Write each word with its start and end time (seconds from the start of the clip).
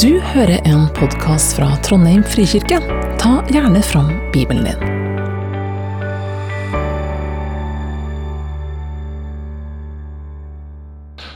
Du 0.00 0.20
hører 0.20 0.62
en 0.64 0.86
podkast 0.96 1.56
fra 1.58 1.66
Trondheim 1.84 2.22
frikirke. 2.24 2.78
Ta 3.20 3.32
gjerne 3.52 3.82
fram 3.84 4.08
Bibelen 4.32 4.64
din. 4.64 4.80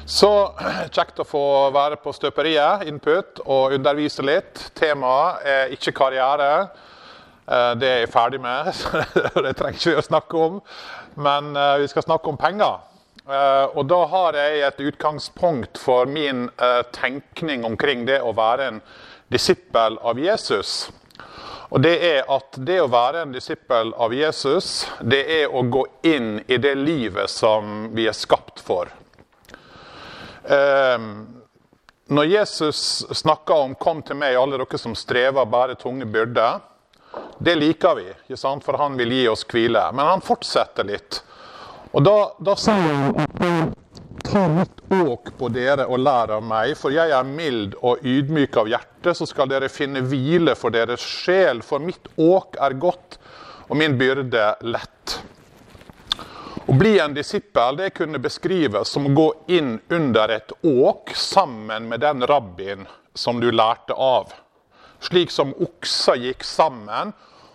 Så 0.06 0.30
kjekt 0.94 1.20
å 1.20 1.26
få 1.26 1.42
være 1.74 1.98
på 2.00 2.14
støperiet, 2.16 2.86
input, 2.88 3.42
og 3.44 3.74
undervise 3.76 4.24
litt. 4.24 4.68
Temaet 4.78 5.44
er 5.44 5.76
ikke 5.76 5.92
karriere. 6.00 6.50
Eh, 7.46 7.72
Det 7.76 7.90
er 7.90 8.04
jeg 8.04 8.12
ferdig 8.14 8.40
med, 8.40 8.72
så 8.78 9.04
det 9.42 9.56
trenger 9.58 9.76
ikke 9.82 9.90
vi 9.96 10.00
å 10.00 10.06
snakke 10.06 10.44
om. 10.48 10.60
Men 11.18 11.52
eh, 11.56 11.80
vi 11.82 11.90
skal 11.92 12.06
snakke 12.06 12.32
om 12.32 12.38
penger. 12.40 12.78
Eh, 13.28 13.64
Og 13.74 13.86
da 13.86 14.04
har 14.06 14.36
jeg 14.38 14.60
et 14.62 14.80
utgangspunkt 14.86 15.78
for 15.82 16.06
min 16.06 16.46
eh, 16.62 16.82
tenkning 16.94 17.64
omkring 17.66 18.04
det 18.06 18.20
å 18.22 18.30
være 18.36 18.68
en 18.70 18.78
disippel 19.32 19.98
av 19.98 20.20
Jesus. 20.22 20.92
Og 21.74 21.82
det 21.82 21.96
er 22.06 22.20
at 22.30 22.54
det 22.62 22.78
å 22.84 22.90
være 22.92 23.24
en 23.24 23.32
disippel 23.34 23.90
av 23.98 24.14
Jesus, 24.14 24.86
det 25.02 25.24
er 25.40 25.50
å 25.50 25.64
gå 25.66 25.82
inn 26.06 26.36
i 26.46 26.60
det 26.62 26.76
livet 26.78 27.30
som 27.30 27.88
vi 27.96 28.06
er 28.06 28.14
skapt 28.14 28.62
for. 28.62 28.94
Eh, 30.46 31.10
når 32.06 32.30
Jesus 32.30 33.02
snakker 33.10 33.54
om 33.54 33.74
'kom 33.74 34.02
til 34.02 34.16
meg, 34.16 34.36
alle 34.36 34.58
dere 34.58 34.78
som 34.78 34.94
strever 34.94 35.44
bare 35.44 35.74
tunge 35.74 36.06
byrder', 36.06 36.60
det 37.42 37.54
liker 37.58 37.94
vi, 37.94 38.36
for 38.62 38.76
han 38.76 38.96
vil 38.96 39.10
gi 39.10 39.28
oss 39.28 39.44
hvile. 39.44 39.92
Men 39.92 40.06
han 40.06 40.20
fortsetter 40.20 40.84
litt. 40.84 41.22
Og 41.96 42.04
da, 42.04 42.16
da 42.44 42.52
sier 42.60 42.76
han 42.76 43.14
at 43.24 43.76
ta 44.26 44.42
mitt 44.52 44.82
åk 44.92 45.30
på 45.38 45.48
dere 45.54 45.86
og 45.88 46.02
lær 46.02 46.34
av 46.36 46.42
meg, 46.44 46.74
for 46.76 46.92
jeg 46.92 47.12
er 47.14 47.28
mild 47.28 47.76
og 47.80 48.04
ydmyk 48.04 48.58
av 48.60 48.68
hjerte, 48.68 49.14
så 49.16 49.24
skal 49.28 49.48
dere 49.48 49.70
finne 49.72 50.02
hvile 50.04 50.52
for 50.58 50.74
deres 50.74 51.00
sjel, 51.00 51.62
for 51.64 51.80
mitt 51.80 52.10
åk 52.20 52.58
er 52.60 52.76
godt 52.82 53.16
og 53.70 53.78
min 53.80 53.96
byrde 53.96 54.50
lett. 54.68 55.16
Å 56.66 56.74
bli 56.74 56.96
en 56.98 57.14
disippel 57.16 57.78
det 57.78 57.92
kunne 57.96 58.20
beskrives 58.20 58.90
som 58.92 59.06
å 59.08 59.14
gå 59.16 59.26
inn 59.56 59.76
under 59.88 60.34
et 60.36 60.52
åk 60.66 61.14
sammen 61.16 61.86
med 61.88 62.02
den 62.04 62.26
rabbien 62.26 62.84
som 63.14 63.40
du 63.40 63.48
lærte 63.54 63.94
av. 63.94 64.34
Slik 65.00 65.32
som 65.32 65.54
okser 65.62 66.18
gikk 66.26 66.44
sammen 66.44 67.14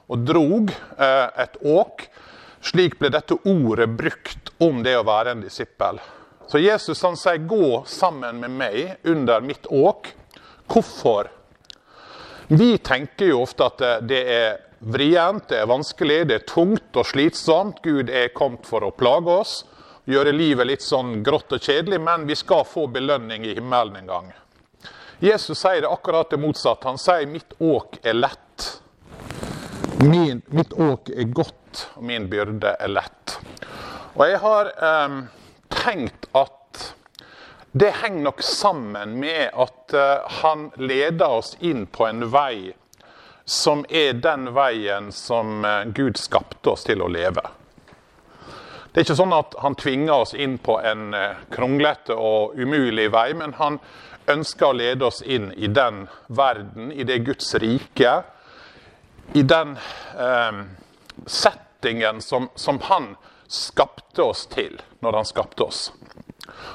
og 0.10 0.26
drog 0.26 0.72
eh, 0.72 1.28
et 1.44 1.62
åk, 1.62 2.08
slik 2.62 2.98
ble 3.00 3.10
dette 3.10 3.38
ordet 3.46 3.90
brukt 3.90 4.52
om 4.62 4.84
det 4.84 4.96
å 4.98 5.06
være 5.08 5.36
en 5.36 5.44
disippel. 5.44 6.00
Så 6.48 6.60
Jesus 6.60 7.02
han 7.02 7.16
sier 7.16 7.38
'gå 7.38 7.86
sammen 7.86 8.40
med 8.40 8.52
meg 8.52 8.98
under 9.04 9.42
mitt 9.42 9.64
åk'. 9.64 10.14
Hvorfor? 10.68 11.30
Vi 12.48 12.78
tenker 12.78 13.26
jo 13.26 13.42
ofte 13.42 13.66
at 13.66 14.08
det- 14.08 14.28
er 14.28 14.58
vrient, 14.82 15.48
det 15.48 15.60
er 15.60 15.66
vanskelig, 15.66 16.28
det 16.28 16.36
er 16.36 16.46
tungt 16.46 16.98
og 16.98 17.06
slitsomt. 17.06 17.82
Gud 17.82 18.10
er 18.10 18.34
kommet 18.36 18.66
for 18.66 18.82
å 18.82 18.92
plage 18.92 19.28
oss, 19.28 19.64
gjøre 20.08 20.34
livet 20.34 20.68
litt 20.68 20.82
sånn 20.82 21.24
grått 21.24 21.54
og 21.54 21.62
kjedelig, 21.62 22.02
men 22.02 22.28
vi 22.28 22.36
skal 22.36 22.64
få 22.64 22.88
belønning 22.92 23.46
i 23.46 23.56
himmelen 23.56 23.96
en 23.96 24.08
gang. 24.08 24.34
Jesus 25.22 25.60
sier 25.62 25.82
det 25.82 25.90
akkurat 25.90 26.30
det 26.30 26.40
motsatte. 26.42 26.86
Han 26.90 26.98
sier 26.98 27.26
'mitt 27.26 27.54
åk 27.60 28.00
er 28.04 28.14
lett'. 28.14 28.51
Min, 30.00 30.42
mitt 30.46 30.74
åk 30.74 31.10
er 31.10 31.24
godt, 31.24 31.88
og 31.96 32.04
min 32.04 32.30
byrde 32.30 32.76
er 32.80 32.92
lett. 32.92 33.38
Og 34.16 34.26
jeg 34.28 34.40
har 34.44 34.72
eh, 34.72 35.18
tenkt 35.74 36.28
at 36.36 36.94
det 37.72 37.92
henger 38.02 38.24
nok 38.24 38.42
sammen 38.44 39.16
med 39.20 39.50
at 39.54 39.94
eh, 39.94 40.38
han 40.42 40.70
leder 40.76 41.38
oss 41.40 41.54
inn 41.60 41.86
på 41.88 42.08
en 42.08 42.26
vei 42.32 42.74
som 43.46 43.86
er 43.90 44.14
den 44.20 44.50
veien 44.56 45.12
som 45.16 45.66
eh, 45.66 45.86
Gud 45.96 46.20
skapte 46.20 46.74
oss 46.74 46.84
til 46.88 47.02
å 47.02 47.08
leve. 47.12 47.44
Det 48.92 49.00
er 49.00 49.06
ikke 49.06 49.16
sånn 49.22 49.36
at 49.36 49.56
han 49.64 49.78
tvinger 49.80 50.26
oss 50.26 50.34
inn 50.36 50.58
på 50.60 50.76
en 50.84 51.14
eh, 51.16 51.40
kronglete 51.54 52.16
og 52.16 52.60
umulig 52.60 53.08
vei, 53.14 53.30
men 53.40 53.56
han 53.56 53.80
ønsker 54.32 54.68
å 54.68 54.76
lede 54.76 55.08
oss 55.08 55.22
inn 55.24 55.54
i 55.56 55.72
den 55.72 56.06
verden, 56.28 56.92
i 56.92 57.08
det 57.08 57.22
Guds 57.24 57.56
rike, 57.56 58.22
i 59.34 59.44
den 59.44 59.78
eh, 60.20 60.62
settingen 61.26 62.22
som, 62.22 62.50
som 62.56 62.80
han 62.84 63.16
skapte 63.48 64.24
oss 64.24 64.46
til 64.52 64.82
når 65.00 65.20
han 65.20 65.26
skapte 65.26 65.64
oss. 65.64 65.92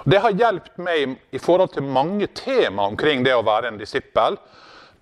Det 0.04 0.18
har 0.22 0.36
hjulpet 0.36 0.78
meg 0.80 1.16
i 1.34 1.40
forhold 1.42 1.74
til 1.74 1.84
mange 1.84 2.28
tema 2.36 2.86
omkring 2.88 3.24
det 3.26 3.34
å 3.36 3.44
være 3.46 3.72
en 3.72 3.80
disippel. 3.80 4.38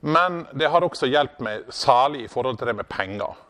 Men 0.05 0.45
det 0.53 0.69
har 0.69 0.85
også 0.85 1.09
hjulpet 1.09 1.41
meg 1.45 1.73
særlig 1.73 2.27
i 2.27 2.31
forhold 2.31 2.59
til 2.61 2.69
det 2.69 2.77
med 2.77 2.89
penger. 2.91 3.41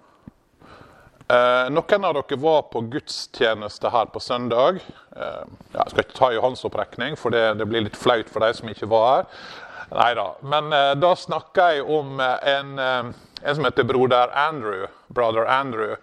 Eh, 1.24 1.66
noen 1.72 2.04
av 2.04 2.14
dere 2.18 2.38
var 2.38 2.66
på 2.70 2.84
gudstjeneste 2.92 3.90
her 3.90 4.10
på 4.12 4.20
søndag. 4.20 4.78
Eh, 5.16 5.44
jeg 5.72 5.90
skal 5.90 6.04
ikke 6.04 6.18
ta 6.18 6.30
i 6.34 6.42
håndsopprekning, 6.42 7.16
for 7.18 7.34
det, 7.34 7.56
det 7.58 7.66
blir 7.70 7.86
litt 7.86 7.98
flaut 7.98 8.28
for 8.30 8.44
de 8.44 8.52
som 8.54 8.68
ikke 8.70 8.90
var 8.92 9.08
her. 9.10 9.40
Neida. 9.90 10.34
Men 10.42 10.72
eh, 10.72 10.92
da 10.94 11.16
snakka 11.16 11.72
jeg 11.74 11.88
om 11.90 12.20
eh, 12.20 12.48
en, 12.54 12.78
eh, 12.78 13.04
en 13.42 13.56
som 13.56 13.64
heter 13.64 13.84
broder 13.84 14.32
Andrew. 14.34 14.86
Brother 15.06 15.46
Andrew. 15.46 15.96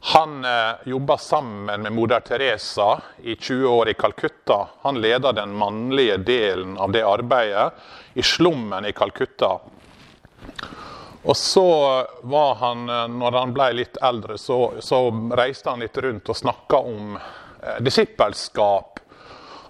Han 0.00 0.44
eh, 0.44 0.70
jobba 0.84 1.18
sammen 1.18 1.82
med 1.82 1.92
moder 1.92 2.20
Teresa 2.20 3.00
i 3.22 3.36
20 3.36 3.66
år 3.66 3.88
i 3.88 3.94
Calcutta. 3.94 4.68
Han 4.82 5.00
leda 5.00 5.32
den 5.32 5.54
mannlige 5.54 6.16
delen 6.16 6.78
av 6.78 6.92
det 6.92 7.02
arbeidet 7.02 7.72
i 8.14 8.22
slummen 8.22 8.86
i 8.86 8.92
Calcutta. 8.92 9.58
Og 11.22 11.36
så 11.36 12.06
var 12.22 12.54
han, 12.54 12.88
eh, 12.88 13.08
når 13.08 13.32
han 13.32 13.52
ble 13.52 13.72
litt 13.72 13.98
eldre, 14.02 14.38
så, 14.38 14.72
så 14.80 15.02
reiste 15.36 15.70
han 15.70 15.82
litt 15.82 15.98
rundt 15.98 16.30
og 16.30 16.36
snakka 16.36 16.78
om 16.78 17.18
eh, 17.18 17.80
disippelskap. 17.82 18.97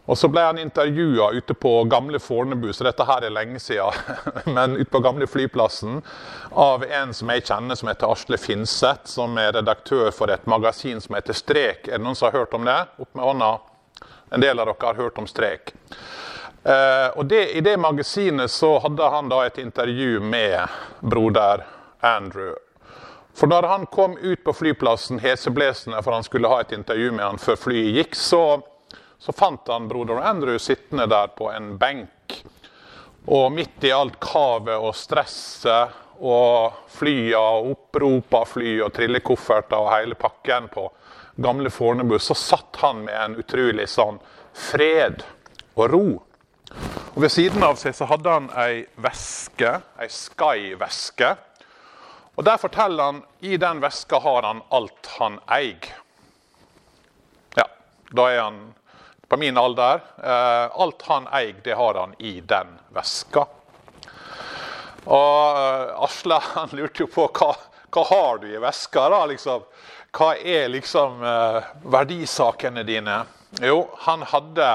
Og 0.09 0.17
så 0.17 0.29
ble 0.33 0.41
han 0.41 0.59
intervjua 0.59 1.31
ute 1.37 1.55
på 1.55 1.73
gamle 1.85 2.19
Fornebu, 2.19 2.71
så 2.73 2.87
dette 2.87 3.05
her 3.05 3.27
er 3.27 3.35
lenge 3.35 3.61
siden, 3.61 3.93
men 4.57 4.79
ute 4.79 4.89
på 4.89 5.03
gamle 5.05 5.29
flyplassen, 5.29 6.01
av 6.57 6.85
en 6.85 7.13
som 7.15 7.29
jeg 7.35 7.45
kjenner 7.45 7.77
som 7.77 7.91
heter 7.93 8.09
Asle 8.15 8.39
Finseth, 8.41 9.05
som 9.13 9.37
er 9.41 9.53
redaktør 9.59 10.09
for 10.17 10.33
et 10.33 10.49
magasin 10.49 11.03
som 11.05 11.19
heter 11.19 11.37
Strek. 11.37 11.91
Er 11.91 11.99
det 11.99 12.07
noen 12.07 12.17
som 12.17 12.31
har 12.31 12.41
hørt 12.41 12.57
om 12.57 12.65
det? 12.65 12.79
Opp 12.97 13.11
med 13.13 13.29
hånda. 13.29 13.51
En 14.33 14.45
del 14.45 14.61
av 14.61 14.71
dere 14.71 14.87
har 14.87 15.03
hørt 15.03 15.21
om 15.21 15.29
Strek. 15.29 15.75
Eh, 16.65 17.09
og 17.13 17.29
det, 17.29 17.43
I 17.57 17.61
det 17.65 17.77
magasinet 17.81 18.51
så 18.51 18.79
hadde 18.85 19.11
han 19.13 19.29
da 19.29 19.43
et 19.45 19.61
intervju 19.61 20.25
med 20.25 20.81
broder 21.01 21.67
Andrew. 22.01 22.57
For 23.37 23.47
når 23.47 23.69
han 23.71 23.87
kom 23.93 24.17
ut 24.19 24.41
på 24.45 24.57
flyplassen 24.57 25.21
heseblesende 25.23 26.01
for 26.03 26.17
han 26.17 26.27
skulle 26.27 26.51
ha 26.51 26.65
et 26.65 26.73
intervju 26.75 27.13
med 27.13 27.25
han 27.25 27.39
før 27.39 27.61
flyet 27.61 27.95
gikk, 28.01 28.19
så 28.19 28.43
så 29.19 29.33
fant 29.33 29.69
han 29.69 29.89
broder 29.89 30.21
Andrew 30.23 30.59
sittende 30.59 31.07
der 31.07 31.27
på 31.27 31.51
en 31.53 31.77
benk. 31.79 32.37
Og 33.27 33.53
midt 33.53 33.85
i 33.85 33.93
alt 33.93 34.17
kavet 34.23 34.79
og 34.79 34.95
stresset 34.97 35.97
og 36.19 36.79
flya 36.91 37.41
og 37.41 37.73
opprop 37.73 38.35
av 38.35 38.47
fly 38.51 38.79
og 38.83 38.93
trillekofferter 38.95 39.79
og 39.79 39.93
hele 39.93 40.17
pakken 40.19 40.71
på 40.73 40.87
gamle 41.39 41.71
Fornebu, 41.71 42.19
så 42.19 42.35
satt 42.35 42.81
han 42.81 43.05
med 43.05 43.15
en 43.15 43.37
utrolig 43.39 43.87
sånn 43.91 44.19
fred 44.55 45.23
og 45.77 45.85
ro. 45.93 46.07
Og 47.15 47.23
Ved 47.23 47.33
siden 47.33 47.63
av 47.63 47.79
seg 47.79 47.95
så 47.95 48.09
hadde 48.11 48.33
han 48.33 48.49
ei 48.59 48.87
veske, 49.03 49.79
ei 49.99 50.09
Sky-veske. 50.11 51.35
Og 52.39 52.45
Der 52.47 52.59
forteller 52.59 53.05
han 53.11 53.23
i 53.41 53.57
den 53.59 53.81
veska 53.83 54.19
har 54.23 54.43
han 54.47 54.63
alt 54.71 55.09
han 55.19 55.41
eier. 55.51 55.89
Ja, 57.57 57.67
da 58.15 58.29
er 58.31 58.43
han 58.45 58.61
på 59.29 59.37
min 59.37 59.59
alder. 59.59 60.01
Eh, 60.25 60.81
alt 60.81 61.03
han 61.03 61.29
eier, 61.33 61.57
det 61.65 61.75
har 61.75 61.95
han 61.95 62.15
i 62.19 62.41
den 62.41 62.79
veska. 62.95 63.45
Og 65.05 65.59
eh, 65.59 66.05
Asle 66.05 66.41
han 66.53 66.73
lurte 66.77 67.05
jo 67.05 67.11
på 67.13 67.29
hva, 67.39 67.53
hva 67.93 68.05
har 68.11 68.41
du 68.43 68.49
i 68.53 68.63
veska. 68.63 69.09
da, 69.13 69.25
liksom? 69.29 69.67
Hva 70.17 70.33
er 70.37 70.69
liksom 70.73 71.23
eh, 71.25 71.69
verdisakene 71.85 72.85
dine? 72.89 73.21
Jo, 73.65 73.83
han 74.05 74.25
hadde, 74.29 74.69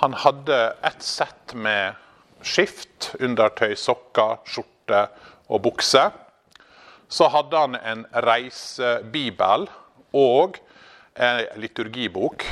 han 0.00 0.16
hadde 0.24 0.60
et 0.84 1.04
sett 1.04 1.54
med 1.54 1.96
skift, 2.44 3.14
undertøy, 3.20 3.74
sokker, 3.76 4.40
skjorte 4.48 5.06
og 5.48 5.64
bukse. 5.64 6.08
Så 7.10 7.28
hadde 7.32 7.58
han 7.58 7.76
en 7.76 8.04
reisebibel 8.24 9.66
og 10.16 10.60
en 11.20 11.46
liturgibok. 11.60 12.46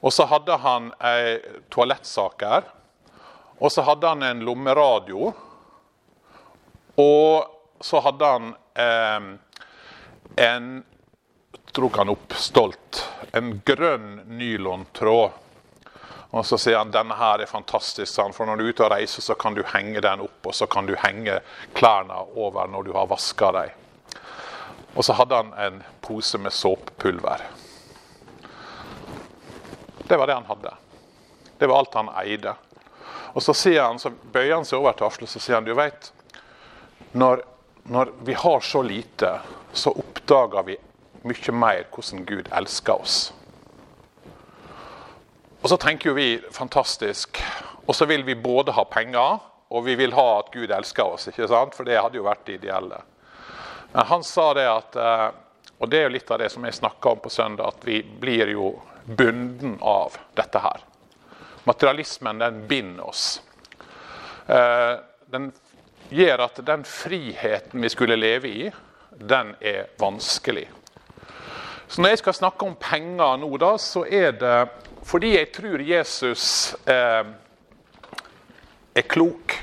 Og 0.00 0.12
så 0.12 0.24
hadde 0.24 0.56
han 0.62 0.90
ei 1.04 1.38
toalettsaker. 1.72 2.68
Og 3.60 3.72
så 3.72 3.84
hadde 3.84 4.08
han 4.08 4.22
en 4.24 4.44
lommeradio. 4.44 5.32
Og 7.00 7.84
så 7.84 8.00
hadde 8.00 8.30
han 8.34 8.54
eh, 8.74 9.28
en 10.46 10.70
Drog 11.70 11.96
han 11.96 12.08
opp 12.10 12.32
stolt. 12.34 12.98
En 13.32 13.60
grønn 13.64 14.24
nylontråd. 14.26 15.36
Og 16.30 16.46
så 16.46 16.58
sier 16.58 16.78
han 16.78 16.90
denne 16.94 17.14
her 17.14 17.42
er 17.42 17.50
fantastisk, 17.50 18.18
for 18.34 18.46
når 18.46 18.58
du 18.58 18.64
er 18.64 18.72
ute 18.74 18.84
og 18.86 18.90
reiser, 18.90 19.22
så 19.22 19.34
kan 19.38 19.54
du 19.54 19.62
henge 19.66 20.02
den 20.02 20.22
opp, 20.22 20.46
og 20.46 20.54
så 20.54 20.66
kan 20.70 20.86
du 20.86 20.96
henge 20.98 21.40
klærne 21.78 22.18
over 22.38 22.70
når 22.70 22.86
du 22.86 22.92
har 22.94 23.06
vaska 23.10 23.52
dem. 23.54 23.78
Og 24.94 25.06
så 25.06 25.14
hadde 25.18 25.42
han 25.42 25.54
en 25.58 25.82
pose 26.02 26.38
med 26.38 26.54
såpepulver. 26.54 27.46
Det 30.10 30.16
var 30.18 30.26
det 30.26 30.34
han 30.34 30.44
hadde. 30.44 30.74
Det 31.58 31.66
var 31.70 31.78
alt 31.78 31.94
han 31.94 32.08
eide. 32.18 32.54
Og 33.32 33.42
så, 33.42 33.54
sier 33.54 33.84
han, 33.84 33.98
så 34.02 34.10
bøyer 34.10 34.56
han 34.56 34.64
seg 34.66 34.80
over 34.80 34.96
til 34.98 35.06
Asle 35.06 35.28
og 35.28 35.30
sier 35.36 35.54
han, 35.54 35.68
du 35.68 35.76
vet, 35.78 36.08
når, 37.14 37.44
når 37.86 38.10
vi 38.26 38.34
har 38.34 38.66
så 38.66 38.82
lite, 38.82 39.30
så 39.70 39.92
oppdager 39.94 40.66
vi 40.66 40.76
mye 41.30 41.54
mer 41.54 41.86
hvordan 41.94 42.26
Gud 42.26 42.50
elsker 42.58 43.04
oss. 43.06 43.20
Og 45.60 45.70
så 45.70 45.78
tenker 45.78 46.10
jo 46.10 46.16
vi 46.18 46.28
fantastisk. 46.58 47.38
Og 47.86 47.94
så 47.94 48.10
vil 48.10 48.26
vi 48.26 48.34
både 48.34 48.74
ha 48.74 48.82
penger, 48.90 49.38
og 49.70 49.86
vi 49.86 49.94
vil 49.94 50.18
ha 50.18 50.28
at 50.40 50.50
Gud 50.50 50.74
elsker 50.74 51.14
oss. 51.14 51.30
ikke 51.30 51.46
sant? 51.54 51.78
For 51.78 51.86
det 51.86 52.02
hadde 52.02 52.18
jo 52.18 52.26
vært 52.26 52.48
det 52.50 52.58
ideelle. 52.58 52.98
Men 53.94 54.10
han 54.10 54.26
sa 54.26 54.50
det 54.58 54.66
at 54.74 54.98
eh, 54.98 55.28
Og 55.80 55.88
det 55.88 55.96
er 55.96 56.02
jo 56.10 56.16
litt 56.18 56.30
av 56.34 56.42
det 56.42 56.50
som 56.52 56.64
jeg 56.66 56.76
snakka 56.76 57.14
om 57.14 57.20
på 57.24 57.30
søndag, 57.32 57.70
at 57.78 57.84
vi 57.88 58.02
blir 58.02 58.50
jo 58.52 58.74
bunden 59.16 59.78
av 59.80 60.16
dette 60.38 60.62
her. 60.62 60.84
Materialismen 61.64 62.38
den 62.38 62.66
binder 62.68 63.08
oss. 63.10 63.42
Eh, 64.46 64.94
den 65.30 65.50
gjør 66.10 66.46
at 66.46 66.60
den 66.66 66.84
friheten 66.88 67.82
vi 67.82 67.90
skulle 67.92 68.18
leve 68.18 68.48
i, 68.48 68.70
den 69.10 69.54
er 69.60 69.90
vanskelig. 70.00 70.68
Så 71.90 72.02
når 72.02 72.14
jeg 72.14 72.22
skal 72.22 72.38
snakke 72.38 72.66
om 72.66 72.76
penger 72.78 73.40
nå, 73.42 73.50
da, 73.58 73.74
så 73.78 74.04
er 74.06 74.32
det 74.38 74.58
fordi 75.06 75.32
jeg 75.34 75.48
tror 75.54 75.82
Jesus 75.82 76.44
eh, 76.86 77.24
er 78.94 79.06
klok. 79.10 79.56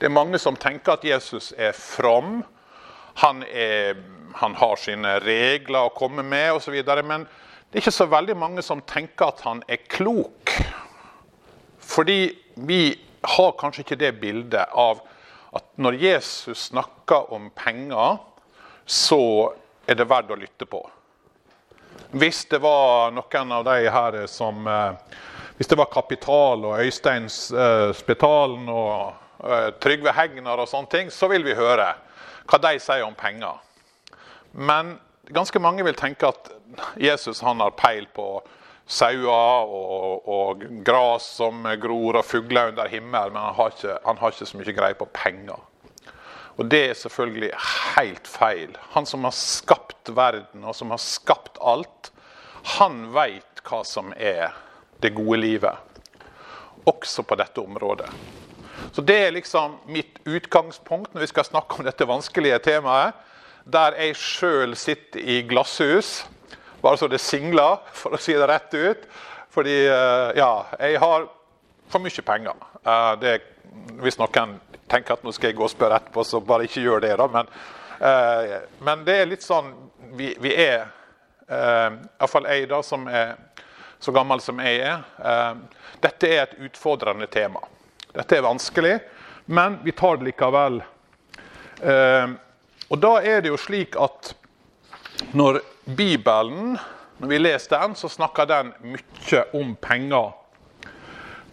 Det 0.00 0.08
er 0.08 0.14
mange 0.14 0.38
som 0.40 0.56
tenker 0.56 0.94
at 0.94 1.04
Jesus 1.04 1.52
er 1.58 1.74
from. 1.76 2.40
Han, 3.20 3.42
er, 3.44 3.98
han 4.40 4.54
har 4.56 4.80
sine 4.80 5.18
regler 5.20 5.90
å 5.90 5.94
komme 5.96 6.24
med 6.24 6.54
osv. 6.56 6.78
Men 7.04 7.26
det 7.70 7.78
er 7.78 7.84
ikke 7.84 7.94
så 7.94 8.08
veldig 8.10 8.34
mange 8.34 8.62
som 8.66 8.80
tenker 8.82 9.30
at 9.30 9.44
han 9.46 9.60
er 9.70 9.78
klok. 9.86 10.50
Fordi 11.78 12.32
vi 12.66 12.82
har 13.22 13.52
kanskje 13.60 13.84
ikke 13.84 13.98
det 14.00 14.16
bildet 14.18 14.72
av 14.74 14.98
at 15.54 15.66
når 15.78 15.98
Jesus 16.02 16.66
snakker 16.72 17.30
om 17.34 17.46
penger, 17.54 18.18
så 18.86 19.52
er 19.86 19.98
det 19.98 20.08
verdt 20.10 20.34
å 20.34 20.38
lytte 20.38 20.66
på. 20.66 20.80
Hvis 22.10 22.42
det 22.50 22.58
var 22.58 23.14
noen 23.14 23.52
av 23.54 23.64
de 23.68 23.86
her 23.86 24.18
som 24.26 24.66
eh, 24.66 25.18
Hvis 25.56 25.68
det 25.68 25.76
var 25.78 25.90
Kapital 25.92 26.64
og 26.64 26.80
Øystein 26.80 27.26
uh, 27.52 27.92
Spetalen 27.92 28.64
og 28.72 29.12
uh, 29.44 29.68
Trygve 29.76 30.14
Hegnar 30.16 30.62
og 30.62 30.70
sånne 30.70 30.88
ting, 30.88 31.10
så 31.12 31.28
vil 31.28 31.44
vi 31.44 31.52
høre 31.52 31.90
hva 32.48 32.58
de 32.64 32.78
sier 32.80 33.04
om 33.04 33.12
penger. 33.14 33.60
Men 34.56 34.94
ganske 35.28 35.60
mange 35.62 35.84
vil 35.84 35.98
tenke 35.98 36.30
at 36.30 36.50
Jesus 37.00 37.40
har 37.40 37.70
peil 37.76 38.06
på 38.14 38.42
sauer 38.90 39.70
og, 39.70 40.28
og 40.28 40.64
gras 40.84 41.26
som 41.38 41.66
gror 41.82 42.18
og 42.20 42.26
fugler 42.26 42.72
under 42.72 42.88
himmelen, 42.90 43.32
men 43.34 43.42
han 43.42 43.54
har, 43.54 43.74
ikke, 43.74 43.98
han 44.04 44.18
har 44.18 44.32
ikke 44.34 44.48
så 44.50 44.58
mye 44.58 44.74
greie 44.74 44.98
på 44.98 45.08
penger. 45.14 45.60
Og 46.58 46.66
det 46.68 46.80
er 46.90 46.98
selvfølgelig 46.98 47.52
helt 47.96 48.26
feil. 48.28 48.74
Han 48.92 49.06
som 49.06 49.24
har 49.24 49.36
skapt 49.36 50.10
verden, 50.12 50.64
og 50.64 50.74
som 50.76 50.90
har 50.92 51.00
skapt 51.00 51.60
alt, 51.62 52.10
han 52.76 53.06
veit 53.14 53.62
hva 53.64 53.80
som 53.86 54.10
er 54.16 54.50
det 55.00 55.14
gode 55.16 55.38
livet. 55.40 56.04
Også 56.90 57.22
på 57.24 57.38
dette 57.38 57.62
området. 57.62 58.10
Så 58.92 59.00
Det 59.00 59.16
er 59.26 59.32
liksom 59.32 59.78
mitt 59.86 60.18
utgangspunkt 60.26 61.14
når 61.14 61.20
vi 61.20 61.30
skal 61.30 61.44
snakke 61.44 61.78
om 61.78 61.86
dette 61.86 62.08
vanskelige 62.08 62.58
temaet. 62.64 63.14
Der 63.70 63.94
jeg 64.00 64.16
sjøl 64.18 64.72
sitter 64.78 65.20
i 65.22 65.42
glasshus, 65.46 66.24
bare 66.82 66.98
så 66.98 67.06
det 67.10 67.20
singler, 67.22 67.78
for 67.94 68.16
å 68.16 68.18
si 68.20 68.34
det 68.34 68.48
rett 68.48 68.74
ut. 68.74 69.04
Fordi 69.50 69.76
eh, 69.86 70.30
ja, 70.38 70.50
jeg 70.78 70.98
har 71.02 71.26
for 71.90 72.02
mye 72.02 72.24
penger. 72.26 72.64
Eh, 72.82 73.12
det, 73.20 73.34
hvis 74.02 74.18
noen 74.18 74.56
tenker 74.90 75.14
at 75.14 75.26
nå 75.26 75.34
skal 75.34 75.50
jeg 75.50 75.58
gå 75.58 75.66
og 75.66 75.72
spørre 75.72 76.00
etterpå, 76.00 76.24
så 76.26 76.40
bare 76.42 76.66
ikke 76.66 76.82
gjør 76.82 77.04
det. 77.04 77.12
da, 77.20 77.28
Men, 77.30 77.52
eh, 77.98 78.56
men 78.86 79.04
det 79.06 79.18
er 79.20 79.30
litt 79.30 79.46
sånn 79.46 79.72
vi, 80.18 80.32
vi 80.40 80.54
er 80.56 80.88
Iallfall 81.50 82.46
jeg, 82.46 82.68
da, 82.70 82.78
som 82.86 83.08
er 83.10 83.32
så 83.98 84.12
gammel 84.14 84.38
som 84.38 84.60
jeg 84.62 84.84
er. 84.86 85.56
Dette 85.98 86.28
er 86.30 86.44
et 86.44 86.52
utfordrende 86.68 87.26
tema. 87.26 87.58
Dette 88.14 88.38
er 88.38 88.44
vanskelig, 88.46 88.92
men 89.50 89.80
vi 89.82 89.90
tar 89.98 90.20
det 90.20 90.28
likevel. 90.28 90.78
Og 92.90 92.98
da 92.98 93.20
er 93.22 93.42
det 93.42 93.52
jo 93.52 93.58
slik 93.60 93.94
at 94.00 94.32
når 95.36 95.60
Bibelen, 95.96 96.78
når 97.18 97.28
vi 97.30 97.38
leser 97.38 97.76
den, 97.76 97.94
så 97.94 98.08
snakker 98.10 98.48
den 98.50 98.72
mye 98.82 99.42
om 99.54 99.76
penger. 99.78 100.32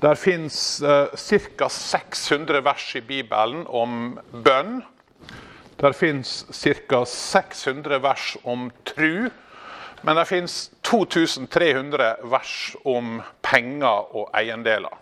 Der 0.01 0.17
fins 0.17 0.81
ca. 0.81 1.67
600 1.69 2.63
vers 2.65 2.95
i 2.95 3.01
Bibelen 3.01 3.65
om 3.67 4.19
bønn. 4.31 4.81
Der 5.81 5.93
fins 5.93 6.45
ca. 6.51 7.03
600 7.05 8.01
vers 8.01 8.37
om 8.43 8.71
tru. 8.85 9.29
Men 10.01 10.17
det 10.17 10.27
fins 10.29 10.71
2300 10.83 12.15
vers 12.31 12.75
om 12.85 13.21
penger 13.41 14.15
og 14.15 14.29
eiendeler. 14.37 14.93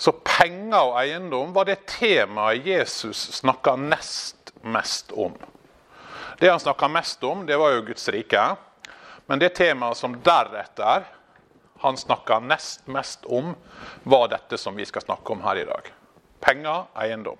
Så 0.00 0.14
penger 0.24 0.78
og 0.78 0.98
eiendom 1.02 1.54
var 1.54 1.68
det 1.68 1.82
temaet 1.90 2.66
Jesus 2.66 3.18
snakka 3.40 3.76
nest 3.76 4.39
mest 4.62 5.12
om. 5.12 5.34
Det 6.38 6.48
han 6.48 6.60
snakka 6.60 6.88
mest 6.88 7.24
om, 7.24 7.46
det 7.46 7.56
var 7.56 7.74
jo 7.74 7.86
Guds 7.90 8.08
rike. 8.08 8.42
Men 9.26 9.38
det 9.38 9.54
temaet 9.54 9.96
som 9.96 10.16
deretter 10.24 11.04
han 11.80 11.96
snakka 11.96 12.40
nest 12.40 12.86
mest 12.86 13.24
om, 13.24 13.54
var 14.02 14.28
dette 14.28 14.58
som 14.58 14.76
vi 14.76 14.84
skal 14.84 15.02
snakke 15.02 15.32
om 15.32 15.40
her 15.44 15.56
i 15.56 15.64
dag. 15.64 15.92
Penger, 16.40 16.84
eiendom. 16.94 17.38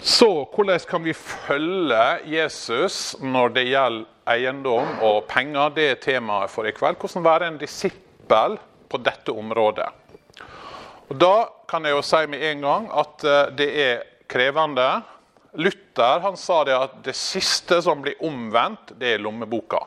Så 0.00 0.48
hvordan 0.54 0.78
kan 0.88 1.02
vi 1.04 1.14
følge 1.14 2.20
Jesus 2.24 3.16
når 3.20 3.54
det 3.56 3.64
gjelder 3.68 4.06
eiendom 4.32 4.94
og 5.04 5.26
penger? 5.28 5.74
Det 5.76 5.88
er 5.90 5.98
temaet 6.00 6.52
for 6.52 6.68
i 6.68 6.72
kveld. 6.72 6.96
Hvordan 7.00 7.26
være 7.26 7.50
en 7.50 7.58
disippel 7.60 8.56
på 8.88 9.00
dette 9.02 9.34
området. 9.34 9.88
Og 11.10 11.18
Da 11.18 11.48
kan 11.68 11.84
jeg 11.84 11.94
jo 11.94 12.02
si 12.02 12.22
med 12.26 12.42
en 12.52 12.64
gang 12.64 12.88
at 13.02 13.24
eh, 13.24 13.52
det 13.58 13.68
er 13.82 14.02
krevende. 14.30 14.88
Luther 15.58 16.22
han 16.22 16.36
sa 16.38 16.62
det 16.64 16.76
at 16.76 17.00
det 17.04 17.16
siste 17.18 17.80
som 17.82 18.02
blir 18.04 18.20
omvendt, 18.22 18.94
det 19.00 19.16
er 19.16 19.24
lommeboka. 19.24 19.82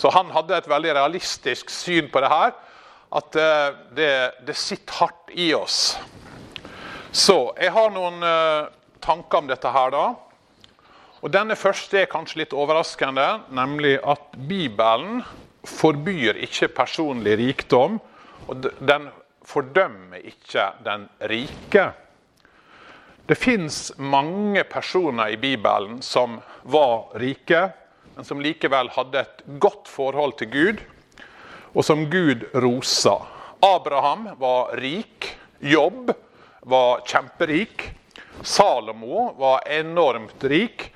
Så 0.00 0.10
han 0.14 0.32
hadde 0.34 0.56
et 0.56 0.68
veldig 0.70 0.94
realistisk 0.96 1.70
syn 1.70 2.08
på 2.10 2.22
det 2.24 2.30
her. 2.32 2.54
At 3.10 3.36
eh, 3.36 3.68
det, 3.94 4.12
det 4.46 4.56
sitter 4.56 5.02
hardt 5.02 5.32
i 5.34 5.50
oss. 5.54 5.98
Så 7.12 7.36
jeg 7.58 7.72
har 7.74 7.90
noen 7.90 8.22
uh, 8.22 8.70
tanker 9.02 9.42
om 9.42 9.48
dette 9.50 9.70
her, 9.74 9.90
da. 9.90 10.04
Og 11.20 11.32
Denne 11.34 11.56
første 11.58 11.98
er 12.00 12.10
kanskje 12.10 12.44
litt 12.44 12.54
overraskende, 12.56 13.26
nemlig 13.52 13.96
at 13.98 14.30
Bibelen 14.48 15.24
forbyr 15.66 16.38
ikke 16.46 16.70
personlig 16.72 17.34
rikdom. 17.42 17.98
og 18.46 18.70
Den 18.78 19.10
fordømmer 19.44 20.22
ikke 20.22 20.70
den 20.86 21.08
rike. 21.28 21.90
Det 23.30 23.36
fins 23.38 23.92
mange 23.96 24.64
personer 24.64 25.28
i 25.28 25.36
Bibelen 25.36 26.02
som 26.02 26.40
var 26.62 27.12
rike, 27.14 27.68
men 28.16 28.24
som 28.26 28.40
likevel 28.42 28.88
hadde 28.90 29.20
et 29.20 29.44
godt 29.62 29.86
forhold 29.86 30.34
til 30.40 30.48
Gud, 30.50 30.80
og 31.70 31.86
som 31.86 32.02
Gud 32.10 32.42
rosa. 32.58 33.14
Abraham 33.62 34.32
var 34.40 34.74
rik. 34.82 35.28
Jobb 35.62 36.10
var 36.74 37.04
kjemperik. 37.06 37.86
Salomo 38.42 39.28
var 39.38 39.62
enormt 39.78 40.42
rik. 40.50 40.88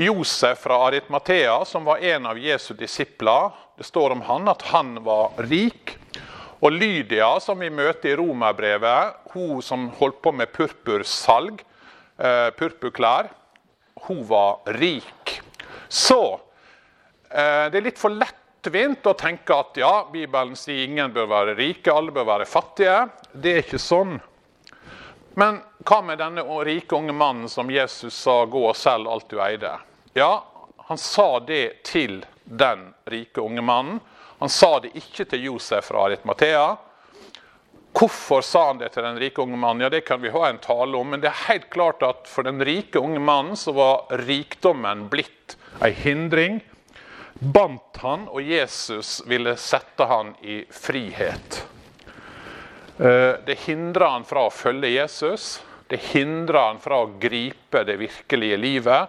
Josef 0.00 0.64
fra 0.64 0.80
Aritmathea, 0.86 1.58
som 1.68 1.84
var 1.84 2.00
en 2.00 2.32
av 2.32 2.40
Jesu 2.40 2.72
disipler, 2.72 3.52
det 3.76 3.84
står 3.84 4.16
om 4.16 4.24
han 4.24 4.48
at 4.48 4.64
han 4.72 4.96
var 5.04 5.36
rik. 5.44 5.98
Og 6.64 6.72
Lydia, 6.72 7.34
som 7.40 7.60
vi 7.60 7.68
møter 7.68 8.14
i 8.14 8.16
romerbrevet, 8.16 9.18
hun 9.34 9.60
som 9.64 9.90
holdt 9.98 10.22
på 10.24 10.32
med 10.32 10.52
purpursalg, 10.54 11.60
eh, 12.16 12.48
purpurklær, 12.56 13.28
hun 14.06 14.22
var 14.28 14.64
rik. 14.78 15.40
Så 15.88 16.40
eh, 17.30 17.68
det 17.68 17.80
er 17.80 17.86
litt 17.90 18.00
for 18.00 18.14
lettvint 18.14 19.04
å 19.04 19.16
tenke 19.18 19.52
at 19.52 19.76
ja, 19.80 19.92
Bibelen 20.12 20.56
sier 20.56 20.86
ingen 20.86 21.12
bør 21.12 21.28
være 21.34 21.58
rike, 21.60 21.92
alle 21.92 22.14
bør 22.14 22.30
være 22.32 22.48
fattige. 22.48 23.04
Det 23.32 23.52
er 23.52 23.62
ikke 23.66 23.82
sånn. 23.82 24.16
Men 25.36 25.60
hva 25.84 26.00
med 26.00 26.22
denne 26.22 26.40
rike 26.64 26.96
unge 26.96 27.12
mannen 27.12 27.48
som 27.52 27.68
Jesus 27.70 28.16
sa 28.16 28.46
'gå 28.46 28.68
og 28.70 28.76
selg 28.76 29.06
alt 29.06 29.28
du 29.28 29.36
eide'? 29.36 29.78
Ja, 30.14 30.44
han 30.88 30.98
sa 30.98 31.38
det 31.40 31.84
til 31.84 32.24
den 32.44 32.94
rike 33.04 33.44
unge 33.44 33.60
mannen. 33.60 34.00
Han 34.38 34.52
sa 34.52 34.78
det 34.80 34.92
ikke 34.98 35.24
til 35.30 35.46
Josef 35.48 35.88
fra 35.90 36.06
Aritmatea. 36.06 36.66
Hvorfor 37.96 38.42
sa 38.44 38.66
han 38.66 38.80
det 38.82 38.90
til 38.92 39.06
den 39.06 39.16
rike 39.20 39.40
unge 39.40 39.56
mannen? 39.56 39.86
Ja, 39.86 39.88
Det 39.88 40.04
kan 40.04 40.20
vi 40.20 40.28
ha 40.28 40.48
en 40.48 40.58
tale 40.58 40.96
om, 40.96 41.10
men 41.10 41.20
det 41.20 41.30
er 41.30 41.44
helt 41.48 41.70
klart 41.70 42.02
at 42.04 42.28
for 42.28 42.44
den 42.44 42.60
rike 42.60 43.00
unge 43.00 43.20
mannen 43.20 43.56
så 43.56 43.72
var 43.72 44.18
rikdommen 44.26 45.06
blitt 45.08 45.56
ei 45.80 45.94
hindring. 45.96 46.60
Bandt 47.40 47.96
han, 48.00 48.28
og 48.28 48.42
Jesus 48.44 49.22
ville 49.28 49.56
sette 49.60 50.04
han 50.08 50.34
i 50.42 50.62
frihet. 50.72 51.62
Eh, 52.98 53.32
det 53.46 53.58
hindra 53.64 54.10
han 54.14 54.24
fra 54.24 54.46
å 54.46 54.52
følge 54.52 54.92
Jesus. 54.92 55.62
Det 55.88 56.00
hindra 56.12 56.66
han 56.68 56.80
fra 56.80 57.02
å 57.04 57.10
gripe 57.20 57.84
det 57.84 57.96
virkelige 58.00 58.56
livet, 58.56 59.08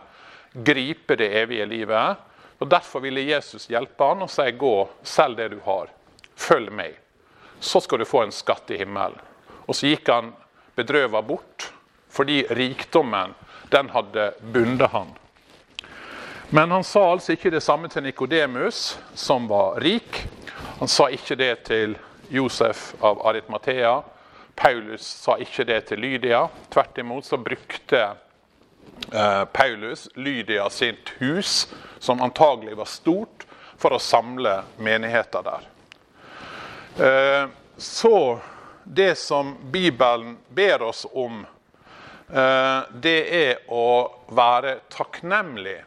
gripe 0.53 1.15
det 1.19 1.29
evige 1.41 1.65
livet. 1.65 2.23
Og 2.59 2.67
Derfor 2.67 2.99
ville 2.99 3.21
Jesus 3.21 3.69
hjelpe 3.69 4.03
han 4.03 4.25
og 4.25 4.31
si 4.33 4.49
gå, 4.57 4.75
selg 5.05 5.37
det 5.37 5.51
du 5.53 5.59
har, 5.65 5.91
følg 6.35 6.71
meg. 6.73 6.97
Så 7.59 7.81
skal 7.81 8.01
du 8.01 8.05
få 8.05 8.23
en 8.25 8.33
skatt 8.33 8.71
i 8.73 8.79
himmelen. 8.81 9.19
Og 9.67 9.75
så 9.75 9.89
gikk 9.91 10.09
han 10.09 10.31
bedrøva 10.77 11.21
bort, 11.25 11.69
fordi 12.09 12.45
rikdommen 12.49 13.33
den 13.69 13.89
hadde 13.93 14.31
bundet 14.41 14.93
han. 14.93 15.09
Men 16.49 16.71
han 16.71 16.83
sa 16.87 17.03
altså 17.11 17.33
ikke 17.35 17.51
det 17.51 17.61
samme 17.65 17.89
til 17.91 18.05
Nikodemus, 18.05 18.97
som 19.13 19.49
var 19.51 19.81
rik. 19.83 20.21
Han 20.79 20.87
sa 20.87 21.09
ikke 21.11 21.35
det 21.35 21.55
til 21.67 21.97
Josef 22.31 22.93
av 23.03 23.19
Aritmathea. 23.27 23.97
Paulus 24.55 25.03
sa 25.03 25.35
ikke 25.43 25.65
det 25.67 25.81
til 25.89 25.99
Lydia. 25.99 26.45
Tvert 26.71 26.97
imot 27.03 27.27
så 27.27 27.37
brukte 27.37 28.05
eh, 29.13 29.43
Paulus 29.45 30.07
Lydia 30.15 30.69
sitt 30.69 31.09
hus, 31.17 31.67
som 31.99 32.21
antagelig 32.21 32.77
var 32.77 32.85
stort, 32.85 33.45
for 33.77 33.93
å 33.93 34.01
samle 34.01 34.61
menigheter 34.81 35.45
der. 35.45 35.67
Eh, 36.97 37.49
så 37.77 38.39
det 38.83 39.15
som 39.21 39.55
Bibelen 39.71 40.37
ber 40.49 40.81
oss 40.81 41.05
om, 41.13 41.45
eh, 42.29 42.81
det 42.91 43.19
er 43.43 43.61
å 43.69 43.87
være 44.33 44.79
takknemlig 44.89 45.81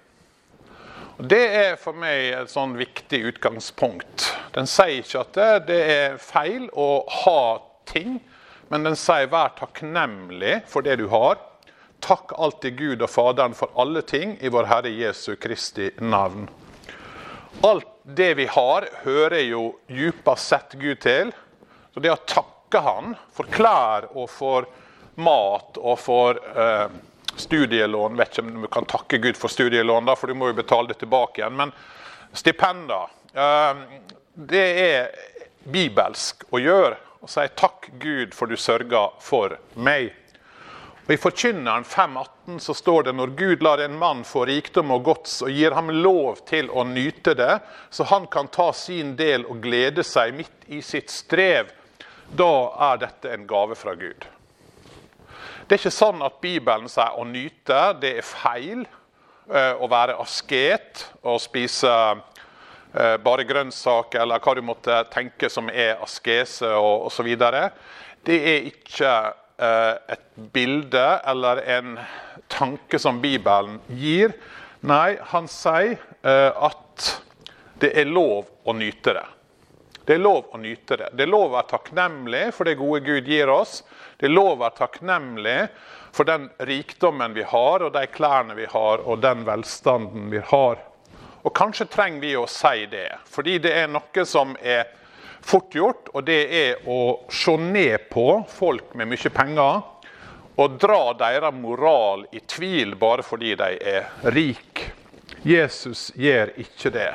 det 1.21 1.41
er 1.53 1.75
for 1.77 1.97
meg 1.97 2.31
et 2.33 2.49
sånn 2.49 2.73
viktig 2.79 3.19
utgangspunkt. 3.29 4.31
Den 4.55 4.69
sier 4.71 5.03
ikke 5.03 5.21
at 5.21 5.67
det, 5.69 5.81
er 5.93 6.17
feil 6.23 6.69
å 6.73 7.05
ha 7.25 7.43
ting, 7.91 8.19
men 8.73 8.87
den 8.87 8.97
sier 8.97 9.29
vær 9.29 9.53
takknemlig 9.59 10.63
for 10.71 10.87
det 10.87 10.97
du 11.03 11.07
har. 11.13 11.37
Takk 12.01 12.33
alltid 12.33 12.77
Gud 12.79 13.03
og 13.03 13.11
Faderen 13.11 13.55
for 13.55 13.73
alle 13.81 14.03
ting 14.03 14.37
i 14.41 14.49
vår 14.49 14.69
Herre 14.71 14.91
Jesu 14.93 15.35
Kristi 15.37 15.91
navn. 16.01 16.49
Alt 17.67 17.89
det 18.03 18.35
vi 18.35 18.47
har, 18.47 18.89
hører 19.03 19.43
jo 19.45 19.65
djupest 19.87 20.49
sett 20.49 20.75
Gud 20.81 21.01
til. 21.05 21.33
Så 21.95 22.01
det 22.01 22.13
å 22.13 22.23
takke 22.25 22.81
Han 22.81 23.17
for 23.35 23.51
klær 23.51 24.07
og 24.15 24.29
for 24.31 24.69
mat 25.19 25.79
og 25.81 25.97
for 25.99 26.39
eh, 26.39 26.87
studielån 27.35 28.15
Vet 28.17 28.31
ikke 28.31 28.45
om 28.47 28.63
du 28.63 28.69
kan 28.71 28.87
takke 28.87 29.19
Gud 29.19 29.37
for 29.37 29.51
studielån, 29.51 30.07
da, 30.07 30.15
for 30.15 30.31
du 30.31 30.39
må 30.39 30.53
jo 30.53 30.59
betale 30.61 30.93
det 30.93 31.01
tilbake 31.03 31.43
igjen. 31.43 31.59
Men 31.59 31.75
stipender 32.33 33.11
eh, 33.35 33.83
Det 34.35 34.67
er 34.87 35.11
bibelsk 35.67 36.47
å 36.55 36.63
gjøre. 36.63 36.97
Å 37.21 37.29
si 37.29 37.45
takk 37.59 37.91
Gud 38.01 38.33
for 38.33 38.49
du 38.49 38.57
sørger 38.57 39.19
for 39.21 39.59
meg. 39.75 40.15
Og 41.11 41.17
I 41.17 41.19
Forkynneren 41.19 41.83
5,18 41.83 42.59
så 42.63 42.75
står 42.79 43.09
det 43.09 43.13
når 43.19 43.33
Gud 43.35 43.63
lar 43.67 43.81
en 43.83 43.97
mann 43.99 44.21
få 44.23 44.45
rikdom 44.47 44.93
og 44.95 45.09
gods 45.09 45.41
og 45.43 45.51
gir 45.51 45.75
ham 45.75 45.89
lov 45.91 46.45
til 46.47 46.69
å 46.71 46.85
nyte 46.87 47.35
det, 47.35 47.57
så 47.91 48.07
han 48.13 48.29
kan 48.31 48.47
ta 48.47 48.69
sin 48.71 49.17
del 49.19 49.43
og 49.51 49.59
glede 49.65 50.05
seg 50.07 50.37
midt 50.39 50.69
i 50.71 50.79
sitt 50.87 51.11
strev, 51.11 51.73
da 52.31 52.53
er 52.93 53.03
dette 53.03 53.35
en 53.35 53.49
gave 53.51 53.75
fra 53.75 53.97
Gud. 53.99 54.23
Det 55.67 55.75
er 55.75 55.83
ikke 55.83 55.95
sånn 55.99 56.23
at 56.23 56.39
Bibelen 56.47 56.87
sier 56.87 57.19
å 57.19 57.27
nyte, 57.27 57.83
det 57.99 58.15
er 58.23 58.31
feil. 58.31 58.87
Eh, 59.51 59.83
å 59.83 59.91
være 59.91 60.15
asket 60.23 61.09
og 61.27 61.43
spise 61.43 61.91
eh, 61.91 63.17
bare 63.19 63.51
grønnsaker 63.51 64.23
eller 64.23 64.39
hva 64.39 64.55
du 64.55 64.63
måtte 64.63 65.03
tenke 65.11 65.51
som 65.51 65.75
er 65.75 65.99
askese 66.07 66.71
og 66.71 67.11
osv. 67.11 67.35
Det 68.23 68.43
er 68.55 68.71
ikke 68.71 69.15
et 69.61 70.23
bilde 70.55 71.07
eller 71.29 71.61
en 71.77 71.99
tanke 72.49 72.99
som 72.99 73.21
Bibelen 73.21 73.79
gir. 73.93 74.33
Nei, 74.81 75.19
han 75.33 75.49
sier 75.51 75.99
at 76.25 77.11
det 77.81 77.93
er 78.01 78.09
lov 78.09 78.49
å 78.65 78.73
nyte 78.77 79.15
det. 79.17 79.27
Det 80.05 80.17
er 80.17 80.23
lov 80.25 80.49
å 80.51 80.59
nyte 80.59 80.97
det. 80.97 81.09
Det 81.15 81.23
er 81.23 81.31
lov 81.31 81.51
å 81.51 81.55
være 81.55 81.71
takknemlig 81.71 82.47
for 82.57 82.67
det 82.67 82.79
gode 82.81 83.05
Gud 83.07 83.29
gir 83.31 83.53
oss. 83.53 83.83
Det 84.19 84.27
er 84.27 84.33
lov 84.35 84.55
å 84.57 84.61
være 84.65 84.79
takknemlig 84.81 85.59
for 86.11 86.27
den 86.27 86.49
rikdommen 86.67 87.37
vi 87.37 87.45
har, 87.47 87.85
og 87.85 87.93
de 87.95 88.07
klærne 88.11 88.57
vi 88.59 88.67
har, 88.73 89.05
og 89.05 89.21
den 89.23 89.45
velstanden 89.47 90.31
vi 90.33 90.43
har. 90.51 90.81
Og 91.47 91.55
kanskje 91.57 91.87
trenger 91.93 92.25
vi 92.25 92.33
å 92.37 92.49
si 92.51 92.89
det, 92.91 93.07
fordi 93.31 93.59
det 93.63 93.73
er 93.85 93.93
noe 93.93 94.25
som 94.29 94.57
er 94.61 94.91
fort 95.43 95.75
gjort, 95.75 96.11
og 96.15 96.25
det 96.27 96.41
er 96.57 96.89
å 96.91 97.01
se 97.33 97.57
ned 97.57 98.09
på 98.11 98.27
folk 98.49 98.95
med 98.99 99.11
mye 99.11 99.33
penger 99.35 99.81
og 100.61 100.77
dra 100.81 101.15
deres 101.17 101.57
moral 101.57 102.27
i 102.37 102.43
tvil 102.45 102.95
bare 103.01 103.25
fordi 103.25 103.55
de 103.57 103.71
er 103.81 104.11
rike. 104.35 104.93
Jesus 105.47 106.11
gjør 106.21 106.53
ikke 106.61 106.93
det. 106.93 107.13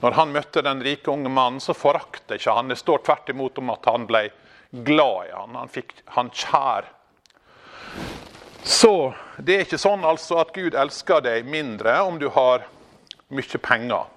Når 0.00 0.16
han 0.16 0.32
møtte 0.32 0.62
den 0.64 0.80
rike 0.84 1.10
unge 1.12 1.28
mannen, 1.28 1.60
så 1.60 1.74
forakta 1.76 2.36
ikke 2.36 2.54
han. 2.56 2.70
Det 2.72 2.78
står 2.80 3.02
tvert 3.04 3.32
imot 3.32 3.58
om 3.60 3.72
at 3.74 3.88
han 3.90 4.06
ble 4.08 4.26
glad 4.70 5.28
i 5.28 5.34
han. 5.34 5.56
Han 5.60 5.72
fikk 5.72 5.92
han 6.16 6.30
kjær. 6.32 6.88
Så 8.64 9.12
det 9.38 9.54
er 9.54 9.66
ikke 9.66 9.80
sånn 9.80 10.04
altså 10.04 10.40
at 10.42 10.52
Gud 10.56 10.74
elsker 10.74 11.22
deg 11.24 11.48
mindre 11.48 12.00
om 12.02 12.16
du 12.20 12.28
har 12.34 12.64
mye 13.28 13.60
penger. 13.62 14.08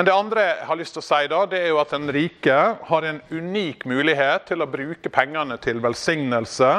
Men 0.00 0.06
det 0.08 0.14
andre 0.16 0.42
jeg 0.46 0.64
har 0.64 0.78
lyst 0.80 0.94
til 0.96 1.02
å 1.02 1.04
si 1.04 1.26
da, 1.28 1.38
det 1.44 1.58
er 1.60 1.66
jo 1.74 1.78
at 1.82 1.90
den 1.92 2.08
rike 2.08 2.54
har 2.88 3.04
en 3.04 3.18
unik 3.28 3.82
mulighet 3.84 4.46
til 4.48 4.64
å 4.64 4.68
bruke 4.72 5.10
pengene 5.12 5.58
til 5.60 5.76
velsignelse, 5.84 6.70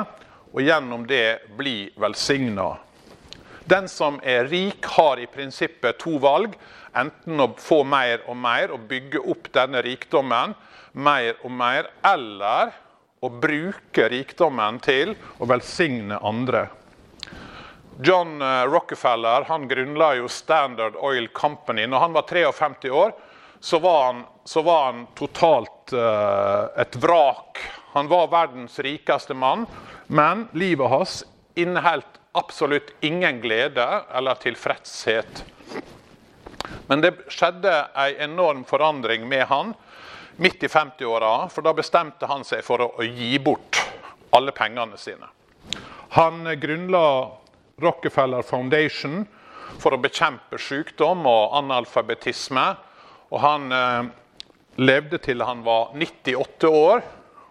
og 0.49 0.63
gjennom 0.65 1.03
det 1.05 1.43
bli 1.53 1.91
velsigna. 2.01 2.65
Den 3.69 3.85
som 3.93 4.17
er 4.25 4.49
rik, 4.49 4.89
har 4.95 5.21
i 5.21 5.29
prinsippet 5.29 6.01
to 6.01 6.15
valg. 6.17 6.57
Enten 6.97 7.45
å 7.45 7.51
få 7.61 7.83
mer 7.85 8.25
og 8.25 8.41
mer 8.41 8.73
og 8.73 8.89
bygge 8.89 9.21
opp 9.21 9.53
denne 9.53 9.85
rikdommen, 9.85 10.57
mer 10.97 11.37
og 11.45 11.53
mer, 11.61 11.93
eller 12.01 12.73
å 13.21 13.29
bruke 13.29 14.09
rikdommen 14.17 14.81
til 14.81 15.13
å 15.37 15.53
velsigne 15.53 16.17
andre. 16.25 16.71
John 17.99 18.41
eh, 18.41 18.63
Rockefeller 18.63 19.41
han 19.41 19.67
grunnla 19.67 20.15
jo 20.15 20.27
Standard 20.27 20.95
Oil 20.95 21.27
Company. 21.27 21.87
Når 21.87 21.99
han 21.99 22.13
var 22.13 22.21
53 22.21 22.89
år, 22.89 23.11
så 23.59 23.79
var 23.79 24.05
han, 24.05 24.23
så 24.43 24.61
var 24.61 24.85
han 24.85 25.07
totalt 25.15 25.93
uh, 25.93 26.81
et 26.81 26.95
vrak. 26.95 27.59
Han 27.93 28.07
var 28.07 28.31
verdens 28.31 28.79
rikeste 28.79 29.33
mann, 29.33 29.67
men 30.07 30.47
livet 30.51 30.89
hans 30.89 31.19
inneholdt 31.55 32.17
absolutt 32.31 32.89
ingen 32.99 33.41
glede 33.41 33.85
eller 34.13 34.39
tilfredshet. 34.41 35.43
Men 36.87 37.05
det 37.05 37.13
skjedde 37.29 37.75
en 37.93 38.31
enorm 38.31 38.63
forandring 38.65 39.27
med 39.29 39.45
han 39.51 39.75
midt 40.41 40.63
i 40.63 40.67
50-åra, 40.67 41.49
for 41.49 41.61
da 41.61 41.75
bestemte 41.77 42.25
han 42.25 42.41
seg 42.47 42.63
for 42.65 42.81
å 42.81 43.05
gi 43.05 43.35
bort 43.39 43.77
alle 44.33 44.55
pengene 44.57 44.97
sine. 44.97 45.29
Han 46.17 46.47
grunnla 46.59 47.05
Rockefeller 47.81 48.45
Foundation 48.45 49.25
for 49.81 49.95
å 49.95 50.01
bekjempe 50.01 50.59
sykdom 50.61 51.25
og 51.29 51.55
analfabetisme. 51.61 52.65
Og 53.31 53.39
han 53.43 53.71
eh, 53.75 54.09
levde 54.81 55.21
til 55.23 55.43
han 55.45 55.63
var 55.65 55.93
98 55.95 56.71
år, 56.71 57.03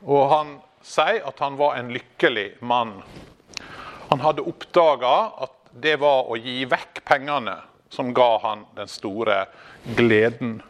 og 0.07 0.23
han 0.33 0.55
sier 0.85 1.25
at 1.29 1.41
han 1.45 1.59
var 1.61 1.77
en 1.79 1.93
lykkelig 1.93 2.49
mann. 2.65 3.01
Han 4.11 4.23
hadde 4.25 4.47
oppdaga 4.49 5.17
at 5.47 5.57
det 5.71 5.99
var 6.03 6.27
å 6.31 6.39
gi 6.41 6.65
vekk 6.69 7.05
pengene 7.07 7.61
som 7.91 8.15
ga 8.15 8.31
han 8.43 8.65
den 8.77 8.91
store 8.91 9.45
gleden. 9.97 10.61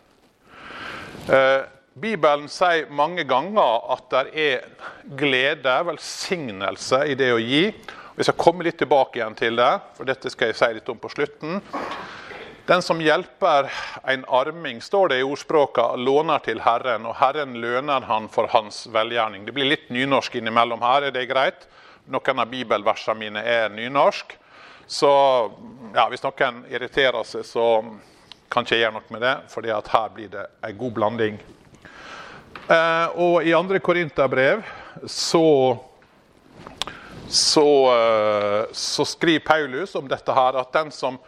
Eh, 1.29 1.63
Bibelen 2.01 2.47
sier 2.49 2.89
mange 2.95 3.25
ganger 3.29 3.87
at 3.93 4.05
det 4.13 4.21
er 4.41 4.69
glede, 5.19 5.73
velsignelse, 5.89 7.03
i 7.11 7.17
det 7.19 7.33
å 7.35 7.41
gi. 7.43 7.65
Vi 8.15 8.25
skal 8.25 8.37
komme 8.37 8.65
litt 8.67 8.79
tilbake 8.79 9.21
igjen 9.21 9.37
til 9.39 9.57
det, 9.57 9.71
for 9.97 10.09
dette 10.09 10.31
skal 10.33 10.51
jeg 10.51 10.59
si 10.59 10.69
litt 10.77 10.89
om 10.91 10.99
på 10.99 11.11
slutten. 11.13 11.61
Den 12.71 12.83
som 12.83 13.01
hjelper 13.03 13.71
en 14.07 14.25
arming, 14.29 14.81
står 14.83 15.09
det 15.09 15.21
i 15.21 15.27
ordspråket, 15.27 15.99
låner 15.99 16.43
til 16.45 16.61
Herren, 16.63 17.07
og 17.09 17.17
Herren 17.19 17.57
løner 17.59 18.05
han 18.07 18.29
for 18.31 18.51
hans 18.53 18.85
velgjerning. 18.93 19.47
Det 19.47 19.55
blir 19.57 19.71
litt 19.71 19.89
nynorsk 19.91 20.37
innimellom 20.39 20.83
her, 20.85 21.09
er 21.09 21.15
det 21.15 21.27
greit? 21.31 21.67
Noen 22.11 22.43
av 22.43 22.51
bibelversene 22.51 23.19
mine 23.19 23.43
er 23.47 23.73
nynorsk. 23.75 24.37
Så 24.91 25.11
ja, 25.95 26.09
hvis 26.11 26.23
noen 26.27 26.65
irriterer 26.71 27.27
seg, 27.27 27.47
så 27.47 27.67
kan 28.51 28.67
ikke 28.67 28.81
gjøre 28.81 28.97
noe 28.99 29.15
med 29.15 29.23
det, 29.23 29.35
for 29.51 29.67
her 29.67 30.15
blir 30.15 30.31
det 30.31 30.47
en 30.67 30.79
god 30.79 30.97
blanding. 30.99 31.39
Eh, 32.71 33.19
og 33.19 33.47
i 33.47 33.55
andre 33.55 33.79
Korinterbrev 33.83 34.63
så 35.07 35.47
så, 37.29 37.95
eh, 37.95 38.65
så, 38.73 39.05
skriver 39.05 39.41
Paulus 39.47 39.95
om 39.95 40.09
dette 40.09 40.33
her, 40.33 40.61
at 40.61 40.73
den 40.73 40.91
som 40.91 41.19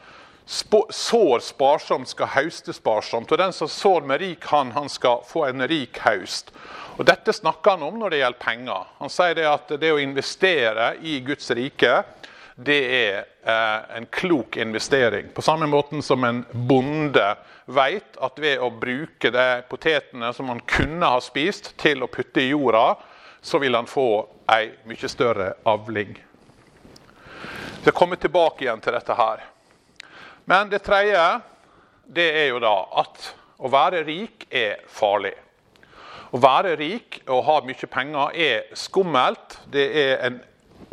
sår 0.91 1.39
sparsomt, 1.39 2.09
skal 2.09 2.27
hauste 2.27 2.73
sparsomt. 2.75 3.31
Og 3.33 3.39
den 3.39 3.53
som 3.53 3.69
sår 3.71 4.01
med 4.07 4.21
rik 4.21 4.45
hånd, 4.51 4.73
han 4.73 4.89
skal 4.91 5.23
få 5.27 5.47
en 5.47 5.63
rik 5.69 6.03
haust. 6.03 6.51
Og 6.99 7.07
Dette 7.07 7.33
snakker 7.33 7.77
han 7.77 7.87
om 7.87 8.01
når 8.01 8.11
det 8.11 8.19
gjelder 8.21 8.43
penger. 8.43 8.91
Han 8.99 9.13
sier 9.13 9.39
det 9.39 9.47
at 9.49 9.71
det 9.81 9.93
å 9.95 10.01
investere 10.03 10.93
i 11.01 11.21
Guds 11.25 11.51
rike, 11.55 12.03
det 12.57 12.81
er 12.95 13.17
eh, 13.49 13.97
en 13.97 14.07
klok 14.11 14.59
investering. 14.61 15.31
På 15.35 15.43
samme 15.43 15.67
måte 15.71 16.03
som 16.03 16.25
en 16.25 16.43
bonde 16.53 17.25
vet 17.67 18.19
at 18.21 18.43
ved 18.43 18.61
å 18.61 18.69
bruke 18.75 19.31
de 19.33 19.47
potetene 19.71 20.33
som 20.37 20.51
han 20.51 20.61
kunne 20.69 21.15
ha 21.15 21.23
spist, 21.23 21.73
til 21.81 22.03
å 22.03 22.11
putte 22.11 22.43
i 22.43 22.51
jorda, 22.51 22.99
så 23.43 23.59
vil 23.59 23.75
han 23.75 23.87
få 23.91 24.27
ei 24.53 24.71
mye 24.87 25.09
større 25.11 25.53
avling. 25.67 26.15
Så 27.83 27.91
jeg 27.91 27.99
kommer 27.99 28.21
tilbake 28.23 28.65
igjen 28.65 28.83
til 28.83 28.95
dette 28.95 29.17
her. 29.19 29.43
Men 30.47 30.71
det 30.71 30.85
tredje 30.87 31.23
det 32.07 32.29
er 32.43 32.53
jo 32.53 32.61
da 32.63 32.77
at 33.03 33.33
å 33.63 33.71
være 33.71 34.05
rik 34.07 34.47
er 34.51 34.83
farlig. 34.91 35.35
Å 36.33 36.41
være 36.41 36.77
rik 36.79 37.21
og 37.27 37.45
ha 37.47 37.59
mye 37.67 37.89
penger 37.91 38.39
er 38.39 38.71
skummelt. 38.79 39.59
Det 39.71 39.85
er 40.03 40.15
en, 40.29 40.39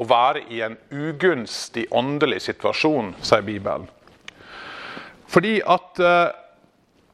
å 0.01 0.05
være 0.09 0.43
i 0.49 0.61
en 0.65 0.77
ugunstig 0.91 1.85
åndelig 1.95 2.41
situasjon, 2.47 3.13
sier 3.21 3.45
Bibelen. 3.45 3.87
Fordi 5.29 5.59
at 5.61 6.01
eh, 6.01 6.31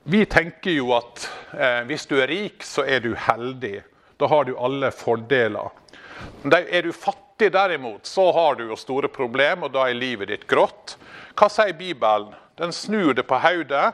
vi 0.07 0.23
tenker 0.29 0.75
jo 0.77 0.93
at 0.95 1.27
eh, 1.51 1.81
hvis 1.89 2.07
du 2.07 2.15
er 2.21 2.31
rik, 2.31 2.63
så 2.63 2.85
er 2.87 3.03
du 3.03 3.11
heldig. 3.19 3.81
Da 4.17 4.27
har 4.31 4.45
du 4.47 4.55
alle 4.57 4.91
fordeler. 4.95 5.69
Er 6.51 6.81
du 6.81 6.91
fattig 6.93 7.51
derimot, 7.51 8.05
så 8.05 8.31
har 8.31 8.55
du 8.55 8.67
jo 8.69 8.77
store 8.79 9.11
problemer, 9.11 9.67
og 9.67 9.73
da 9.75 9.89
er 9.89 9.97
livet 9.97 10.31
ditt 10.31 10.47
grått. 10.47 10.95
Hva 11.35 11.49
sier 11.51 11.75
Bibelen? 11.75 12.33
Den 12.55 12.71
snur 12.71 13.13
det 13.13 13.25
på 13.27 13.35
hodet 13.43 13.89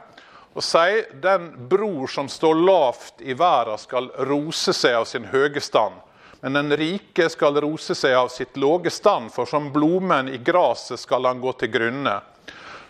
og 0.51 0.63
sier 0.65 1.07
den 1.23 1.47
bror 1.71 2.11
som 2.11 2.27
står 2.29 2.57
lavt 2.59 3.21
i 3.23 3.33
verden, 3.33 3.79
skal 3.79 4.11
rose 4.27 4.73
seg 4.75 4.97
av 4.99 5.05
sin 5.07 5.29
høye 5.31 5.63
stand. 5.63 5.95
Men 6.41 6.57
den 6.57 6.75
rike 6.77 7.29
skal 7.29 7.57
rose 7.63 7.95
seg 7.95 8.17
av 8.17 8.27
sitt 8.33 8.57
låge 8.57 8.91
stand, 8.91 9.31
for 9.31 9.45
som 9.45 9.71
blomen 9.73 10.29
i 10.29 10.37
gresset 10.37 10.99
skal 10.99 11.25
han 11.29 11.41
gå 11.41 11.53
til 11.53 11.71
grunne. 11.71 12.19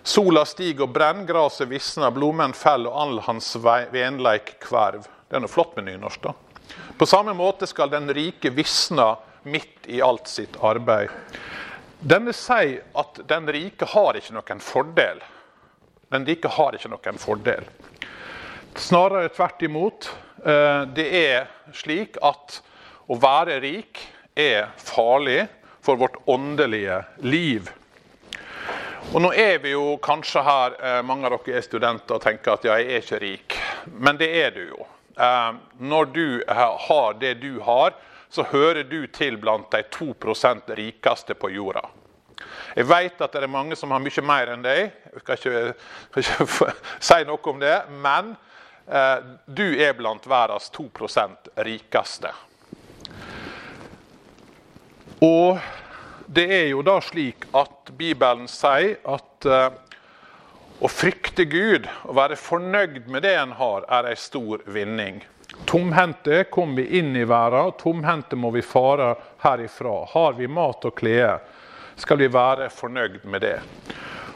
Sola 0.04 0.46
stiger 0.50 0.88
og 0.88 0.96
brenner, 0.96 1.28
gresset 1.30 1.70
visner, 1.70 2.12
blomen 2.16 2.56
faller, 2.58 2.90
og 2.90 3.02
all 3.04 3.20
hans 3.28 3.54
venleik 3.94 4.56
kverv. 4.64 5.06
Det 5.30 5.38
er 5.38 5.44
noe 5.44 5.52
flott 5.52 5.78
med 5.78 5.92
nynorsk, 5.92 6.24
da. 6.26 6.34
På 7.02 7.06
samme 7.06 7.34
måte 7.34 7.68
skal 7.68 7.90
den 7.90 8.14
rike 8.14 8.50
visne 8.50 9.16
midt 9.44 9.88
i 9.90 10.02
alt 10.02 10.28
sitt 10.28 10.58
arbeid. 10.62 11.10
Denne 12.00 12.30
sier 12.30 12.84
at 12.94 13.18
den 13.26 13.50
rike 13.50 13.88
har 13.90 14.20
ikke 14.20 14.36
noen 14.36 14.62
fordel. 14.62 15.24
Den 16.14 16.28
rike 16.30 16.52
har 16.60 16.78
ikke 16.78 16.92
noen 16.94 17.18
fordel. 17.18 17.66
Snarere 18.78 19.34
tvert 19.34 19.66
imot. 19.66 20.12
Eh, 20.46 20.84
det 20.94 21.08
er 21.24 21.50
slik 21.74 22.22
at 22.22 22.62
å 23.10 23.18
være 23.18 23.58
rik 23.66 24.06
er 24.38 24.70
farlig 24.78 25.48
for 25.82 25.98
vårt 25.98 26.22
åndelige 26.30 27.02
liv. 27.26 27.74
Og 29.10 29.22
Nå 29.26 29.34
er 29.34 29.58
vi 29.66 29.74
jo 29.74 29.98
kanskje 29.98 30.46
her, 30.46 30.78
eh, 30.78 31.02
mange 31.02 31.26
av 31.26 31.42
dere 31.42 31.58
er 31.58 31.70
studenter 31.72 32.22
og 32.22 32.26
tenker 32.30 32.60
at 32.60 32.70
ja, 32.70 32.78
jeg 32.78 32.94
er 32.94 33.06
ikke 33.08 33.26
rik. 33.26 33.62
Men 33.90 34.22
det 34.22 34.36
er 34.46 34.54
du 34.54 34.68
jo. 34.68 34.92
Eh, 35.18 35.54
når 35.78 36.06
du 36.06 36.44
har 36.48 37.14
det 37.20 37.34
du 37.42 37.60
har, 37.60 37.94
så 38.30 38.44
hører 38.44 38.84
du 38.84 39.08
til 39.12 39.38
blant 39.38 39.72
de 39.72 39.84
2% 39.92 40.72
rikeste 40.76 41.36
på 41.36 41.50
jorda. 41.52 41.84
Jeg 42.76 42.88
vet 42.88 43.20
at 43.22 43.34
det 43.36 43.44
er 43.44 43.52
mange 43.52 43.76
som 43.76 43.92
har 43.92 44.02
mye 44.04 44.24
mer 44.24 44.54
enn 44.54 44.64
deg. 44.64 44.94
Jeg 45.12 45.24
skal 45.24 45.42
ikke, 45.42 45.74
skal 46.22 46.46
ikke 46.48 46.72
si 47.10 47.20
noe 47.28 47.52
om 47.52 47.60
det. 47.62 47.76
Men 47.92 48.34
eh, 48.88 49.18
du 49.46 49.68
er 49.76 49.94
blant 50.00 50.28
verdens 50.32 50.72
2% 50.78 51.52
rikeste. 51.68 52.32
Og 55.22 55.60
det 56.32 56.48
er 56.56 56.68
jo 56.72 56.82
da 56.88 56.96
slik 57.04 57.46
at 57.58 57.92
Bibelen 57.98 58.48
sier 58.50 58.96
at 59.04 59.46
eh, 59.46 59.68
å 60.82 60.90
frykte 60.90 61.46
Gud 61.46 61.86
og 62.08 62.16
være 62.18 62.38
fornøyd 62.40 63.06
med 63.12 63.22
det 63.26 63.36
en 63.38 63.54
har, 63.60 63.86
er 63.86 64.10
ei 64.10 64.18
stor 64.18 64.64
vinning. 64.66 65.22
Tomhendte 65.70 66.44
kom 66.50 66.74
vi 66.76 66.88
inn 66.98 67.14
i 67.16 67.26
verden, 67.28 67.76
tomhendte 67.78 68.40
må 68.40 68.50
vi 68.56 68.64
fare 68.66 69.14
herifra. 69.44 70.06
Har 70.10 70.34
vi 70.40 70.50
mat 70.50 70.86
og 70.88 70.96
klede, 70.98 71.38
skal 72.02 72.18
vi 72.18 72.32
være 72.34 72.72
fornøyd 72.74 73.22
med 73.30 73.46
det. 73.46 73.58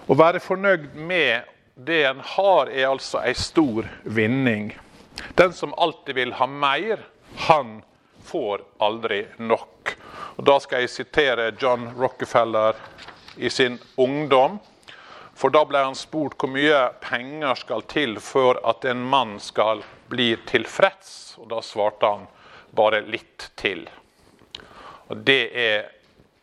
Å 0.06 0.18
være 0.18 0.44
fornøyd 0.44 0.92
med 0.94 1.50
det 1.76 2.04
en 2.12 2.22
har, 2.36 2.70
er 2.70 2.92
altså 2.92 3.24
ei 3.26 3.34
stor 3.34 3.88
vinning. 4.04 4.70
Den 5.40 5.54
som 5.56 5.74
alltid 5.82 6.20
vil 6.20 6.36
ha 6.38 6.46
mer, 6.48 7.02
han 7.48 7.80
får 8.28 8.62
aldri 8.84 9.24
nok. 9.38 9.96
Og 10.38 10.46
Da 10.46 10.60
skal 10.60 10.84
jeg 10.84 10.94
sitere 10.94 11.52
John 11.58 11.90
Rockefeller 11.98 12.78
i 13.38 13.50
sin 13.50 13.80
ungdom. 13.98 14.60
For 15.36 15.52
da 15.52 15.66
ble 15.68 15.82
han 15.84 15.98
spurt 16.00 16.38
hvor 16.40 16.52
mye 16.54 16.78
penger 17.04 17.60
skal 17.60 17.84
til 17.92 18.20
for 18.24 18.60
at 18.64 18.86
en 18.88 19.04
mann 19.04 19.36
skal 19.44 19.84
bli 20.08 20.32
tilfreds. 20.48 21.36
Og 21.42 21.50
da 21.52 21.60
svarte 21.66 22.08
han 22.08 22.28
bare 22.76 23.04
litt 23.04 23.50
til. 23.60 23.84
Og 25.12 25.18
det 25.28 25.42
er, 25.60 25.90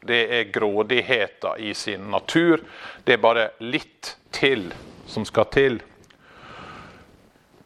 det 0.05 0.23
er 0.37 0.51
grådigheten 0.53 1.65
i 1.65 1.73
sin 1.75 2.11
natur. 2.13 2.61
Det 3.05 3.17
er 3.17 3.25
bare 3.25 3.49
litt 3.65 4.17
til 4.35 4.69
som 5.09 5.25
skal 5.29 5.49
til. 5.53 5.81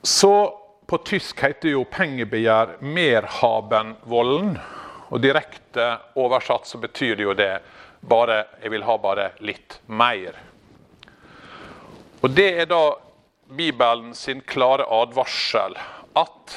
Så 0.06 0.34
på 0.86 0.98
tysk 1.02 1.42
heter 1.42 1.74
jo 1.74 1.84
pengebegjær 1.90 2.78
'merhabenvollen'. 2.78 4.58
Og 5.10 5.22
direkte 5.22 5.98
oversatt 6.14 6.66
så 6.66 6.78
betyr 6.78 7.16
det 7.16 7.22
jo 7.22 7.34
det 7.34 7.60
bare, 8.00 8.44
jeg 8.62 8.70
vil 8.70 8.86
ha 8.86 8.96
bare 8.98 9.30
litt 9.40 9.80
mer. 9.86 10.38
Og 12.26 12.32
Det 12.34 12.46
er 12.58 12.66
da 12.66 12.96
Bibelen 13.54 14.08
sin 14.18 14.40
klare 14.42 14.82
advarsel 14.90 15.76
at 16.18 16.54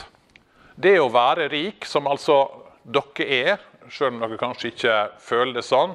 det 0.81 0.95
å 0.97 1.11
være 1.13 1.45
rik, 1.51 1.83
som 1.85 2.07
altså 2.09 2.39
dere 2.81 3.25
er, 3.35 3.59
selv 3.85 4.15
om 4.15 4.23
dere 4.23 4.39
kanskje 4.41 4.71
ikke 4.71 4.95
føler 5.21 5.59
det 5.59 5.63
sånn, 5.67 5.91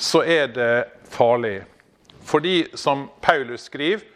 så 0.00 0.22
er 0.24 0.48
det 0.54 0.76
farlig. 1.12 1.58
Fordi, 2.24 2.70
som 2.72 3.10
Paulus 3.20 3.66
skriver 3.68 4.06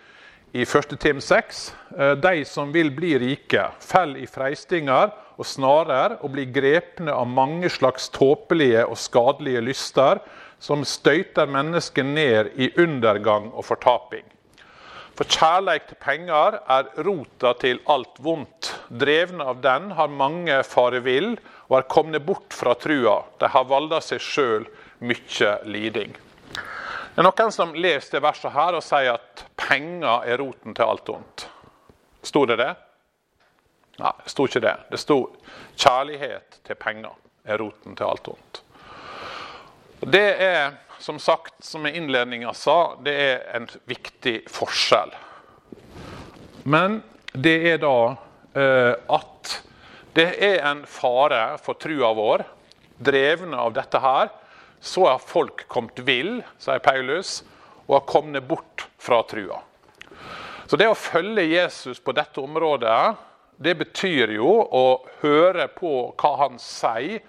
i 0.56 0.64
1. 0.64 0.96
Tim 1.02 1.20
6, 1.20 1.58
eh, 1.98 2.14
de 2.16 2.46
som 2.48 2.72
vil 2.72 2.88
bli 2.96 3.18
rike, 3.20 3.66
faller 3.84 4.22
i 4.24 4.30
freistinger 4.30 5.12
og 5.36 5.44
snarer 5.44 6.14
og 6.22 6.32
blir 6.38 6.48
grepne 6.48 7.12
av 7.12 7.28
mange 7.28 7.68
slags 7.74 8.08
tåpelige 8.16 8.86
og 8.86 8.96
skadelige 8.96 9.60
lyster, 9.66 10.24
som 10.56 10.88
støyter 10.88 11.52
mennesket 11.52 12.08
ned 12.14 12.56
i 12.56 12.70
undergang 12.80 13.52
og 13.52 13.68
fortaping. 13.68 14.24
For 15.16 15.24
kjærleik 15.32 15.86
til 15.88 15.96
penger 15.96 16.58
er 16.68 16.88
rota 17.06 17.54
til 17.56 17.78
alt 17.88 18.18
vondt. 18.20 18.74
Drevne 18.92 19.46
av 19.48 19.62
den 19.64 19.88
har 19.96 20.12
mange 20.12 20.58
fare 20.68 21.00
vill 21.00 21.38
og 21.70 21.78
er 21.78 21.88
komne 21.88 22.20
bort 22.20 22.52
fra 22.52 22.74
trua. 22.76 23.22
De 23.40 23.48
har 23.48 23.68
valda 23.70 24.02
seg 24.04 24.20
sjøl 24.20 24.66
mykje 25.00 25.54
liding. 25.72 26.12
Det 26.52 27.22
er 27.22 27.24
noen 27.24 27.52
som 27.54 27.72
leser 27.72 28.18
det 28.18 28.24
verset 28.26 28.52
her 28.52 28.76
og 28.76 28.84
sier 28.84 29.14
at 29.16 29.46
penger 29.56 30.28
er 30.28 30.36
roten 30.42 30.76
til 30.76 30.84
alt 30.84 31.08
vondt. 31.08 31.46
Sto 32.26 32.44
det 32.44 32.58
det? 32.60 32.74
Nei, 33.96 34.12
det 34.20 34.32
sto 34.34 34.44
ikke 34.44 34.60
det. 34.66 34.74
Det 34.92 35.00
sto 35.00 35.20
kjærlighet 35.80 36.60
til 36.68 36.76
penger 36.76 37.16
er 37.48 37.62
roten 37.62 37.96
til 37.96 38.04
alt 38.04 38.28
vondt. 38.28 38.60
Det 40.12 40.28
er 40.44 40.76
som 40.98 41.18
sagt, 41.18 41.54
som 41.64 41.84
jeg 41.86 41.96
innledninga 42.00 42.52
sa, 42.54 42.96
det 43.04 43.14
er 43.14 43.44
en 43.56 43.68
viktig 43.88 44.40
forskjell. 44.50 45.12
Men 46.66 47.00
det 47.32 47.56
er 47.70 47.80
da 47.82 47.98
eh, 48.56 48.94
at 49.12 49.52
det 50.16 50.30
er 50.42 50.62
en 50.64 50.82
fare 50.88 51.58
for 51.62 51.78
trua 51.78 52.12
vår. 52.16 52.46
Drevne 52.96 53.58
av 53.60 53.74
dette 53.76 54.00
her, 54.00 54.30
så 54.80 55.04
har 55.10 55.20
folk 55.20 55.66
kommet 55.68 56.00
vill, 56.06 56.40
sier 56.62 56.80
Paulus, 56.80 57.42
og 57.86 57.98
har 57.98 58.06
kommet 58.08 58.48
bort 58.48 58.86
fra 58.98 59.20
trua. 59.28 59.60
Så 60.66 60.78
det 60.80 60.88
å 60.90 60.98
følge 60.98 61.44
Jesus 61.46 62.00
på 62.02 62.14
dette 62.16 62.40
området, 62.42 63.14
det 63.62 63.76
betyr 63.78 64.34
jo 64.36 64.48
å 64.64 64.86
høre 65.20 65.68
på 65.76 65.92
hva 66.18 66.32
han 66.42 66.58
sier 66.60 67.20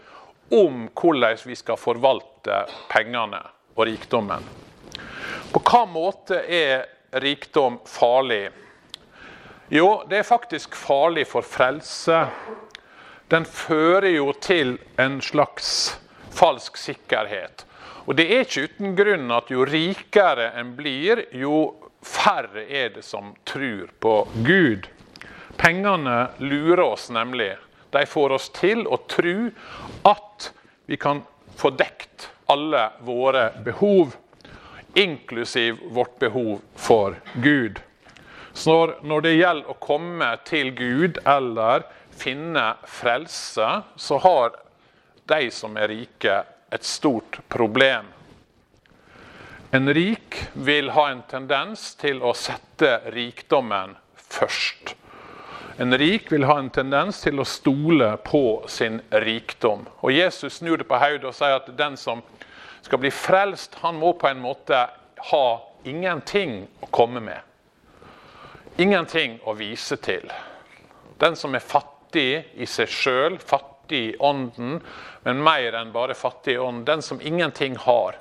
om 0.55 0.87
hvordan 0.95 1.37
vi 1.43 1.55
skal 1.59 1.79
forvalte 1.79 2.63
pengene 2.89 3.43
og 3.77 3.85
rikdommen. 3.85 4.45
På 5.53 5.61
hva 5.61 5.85
måte 5.87 6.41
er 6.43 6.87
rikdom 7.21 7.79
farlig? 7.87 8.49
Jo, 9.69 10.03
det 10.09 10.21
er 10.21 10.27
faktisk 10.27 10.75
farlig 10.75 11.27
for 11.29 11.45
frelse. 11.45 12.25
Den 13.29 13.45
fører 13.45 14.09
jo 14.09 14.31
til 14.41 14.77
en 14.99 15.19
slags 15.21 15.97
falsk 16.33 16.77
sikkerhet. 16.79 17.65
Og 18.07 18.15
det 18.15 18.27
er 18.31 18.45
ikke 18.45 18.67
uten 18.69 18.95
grunn 18.95 19.31
at 19.35 19.51
jo 19.51 19.65
rikere 19.67 20.53
en 20.59 20.71
blir, 20.77 21.25
jo 21.35 21.75
færre 21.99 22.63
er 22.63 22.93
det 22.95 23.03
som 23.03 23.33
tror 23.47 23.91
på 23.99 24.13
Gud. 24.47 24.87
Pengene 25.59 26.29
lurer 26.39 26.85
oss 26.85 27.09
nemlig. 27.11 27.55
De 27.91 28.05
får 28.07 28.35
oss 28.37 28.47
til 28.55 28.85
å 28.87 29.01
tro 29.09 29.35
at 30.07 30.51
vi 30.87 30.99
kan 31.01 31.23
få 31.59 31.73
dekt 31.75 32.29
alle 32.47 32.89
våre 32.99 33.51
behov, 33.65 34.15
inklusiv 34.93 35.77
vårt 35.91 36.19
behov 36.19 36.61
for 36.75 37.15
Gud. 37.33 37.79
Så 38.53 38.77
når 39.03 39.21
det 39.21 39.33
gjelder 39.37 39.69
å 39.69 39.79
komme 39.83 40.29
til 40.47 40.71
Gud 40.73 41.19
eller 41.27 41.85
finne 42.17 42.71
frelse, 42.89 43.67
så 43.95 44.17
har 44.23 44.55
de 45.29 45.51
som 45.53 45.77
er 45.77 45.91
rike, 45.91 46.43
et 46.71 46.83
stort 46.83 47.39
problem. 47.47 48.09
En 49.71 49.93
rik 49.93 50.35
vil 50.53 50.89
ha 50.95 51.09
en 51.11 51.21
tendens 51.29 51.93
til 51.99 52.23
å 52.23 52.33
sette 52.35 52.97
rikdommen 53.13 53.93
først. 54.15 54.95
En 55.77 55.93
rik 55.93 56.31
vil 56.31 56.47
ha 56.49 56.57
en 56.59 56.71
tendens 56.73 57.19
til 57.21 57.39
å 57.39 57.45
stole 57.45 58.09
på 58.25 58.63
sin 58.71 58.97
rikdom. 59.11 59.85
Og 60.01 60.11
Jesus 60.15 60.57
snur 60.57 60.81
det 60.81 60.87
på 60.89 60.97
hodet 60.97 61.29
og 61.29 61.35
sier 61.37 61.59
at 61.59 61.69
den 61.77 61.99
som 61.99 62.23
skal 62.87 63.03
bli 63.03 63.11
frelst, 63.11 63.77
han 63.83 63.99
må 63.99 64.13
på 64.17 64.31
en 64.31 64.41
måte 64.41 64.87
ha 65.31 65.45
ingenting 65.87 66.63
å 66.81 66.89
komme 66.91 67.21
med 67.23 67.43
ingenting 68.77 69.39
å 69.43 69.53
vise 69.57 69.97
til. 69.97 70.29
Den 71.17 71.35
som 71.35 71.55
er 71.57 71.65
fattig 71.65 72.53
i 72.55 72.67
seg 72.69 72.91
sjøl, 72.91 73.37
fattig 73.41 74.01
i 74.11 74.15
ånden, 74.21 74.79
men 75.25 75.43
mer 75.43 75.79
enn 75.79 75.93
bare 75.93 76.15
fattig 76.17 76.55
i 76.55 76.61
ånden. 76.61 76.85
Den 76.85 77.01
som 77.01 77.21
ingenting 77.21 77.77
har. 77.81 78.19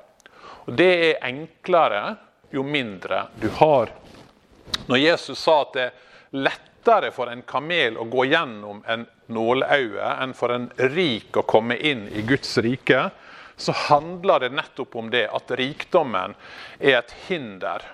Og 0.65 0.73
Det 0.73 0.91
er 1.11 1.23
enklere 1.27 2.17
jo 2.51 2.63
mindre 2.63 3.27
du 3.39 3.49
har. 3.59 3.91
Når 4.87 4.97
Jesus 4.97 5.39
sa 5.39 5.61
at 5.61 5.73
det 5.75 5.85
er 5.85 6.41
lettere 6.47 7.11
for 7.15 7.31
en 7.31 7.43
kamel 7.47 7.99
å 7.99 8.07
gå 8.09 8.25
gjennom 8.31 8.81
en 8.87 9.05
nåløye 9.31 10.09
enn 10.23 10.33
for 10.35 10.55
en 10.55 10.69
rik 10.91 11.37
å 11.37 11.45
komme 11.47 11.77
inn 11.77 12.07
i 12.11 12.23
Guds 12.27 12.57
rike, 12.63 13.09
så 13.57 13.71
handler 13.71 14.39
det 14.39 14.49
nettopp 14.53 14.95
om 14.95 15.09
det 15.09 15.25
at 15.33 15.51
rikdommen 15.57 16.35
er 16.79 16.99
et 16.99 17.13
hinder. 17.27 17.85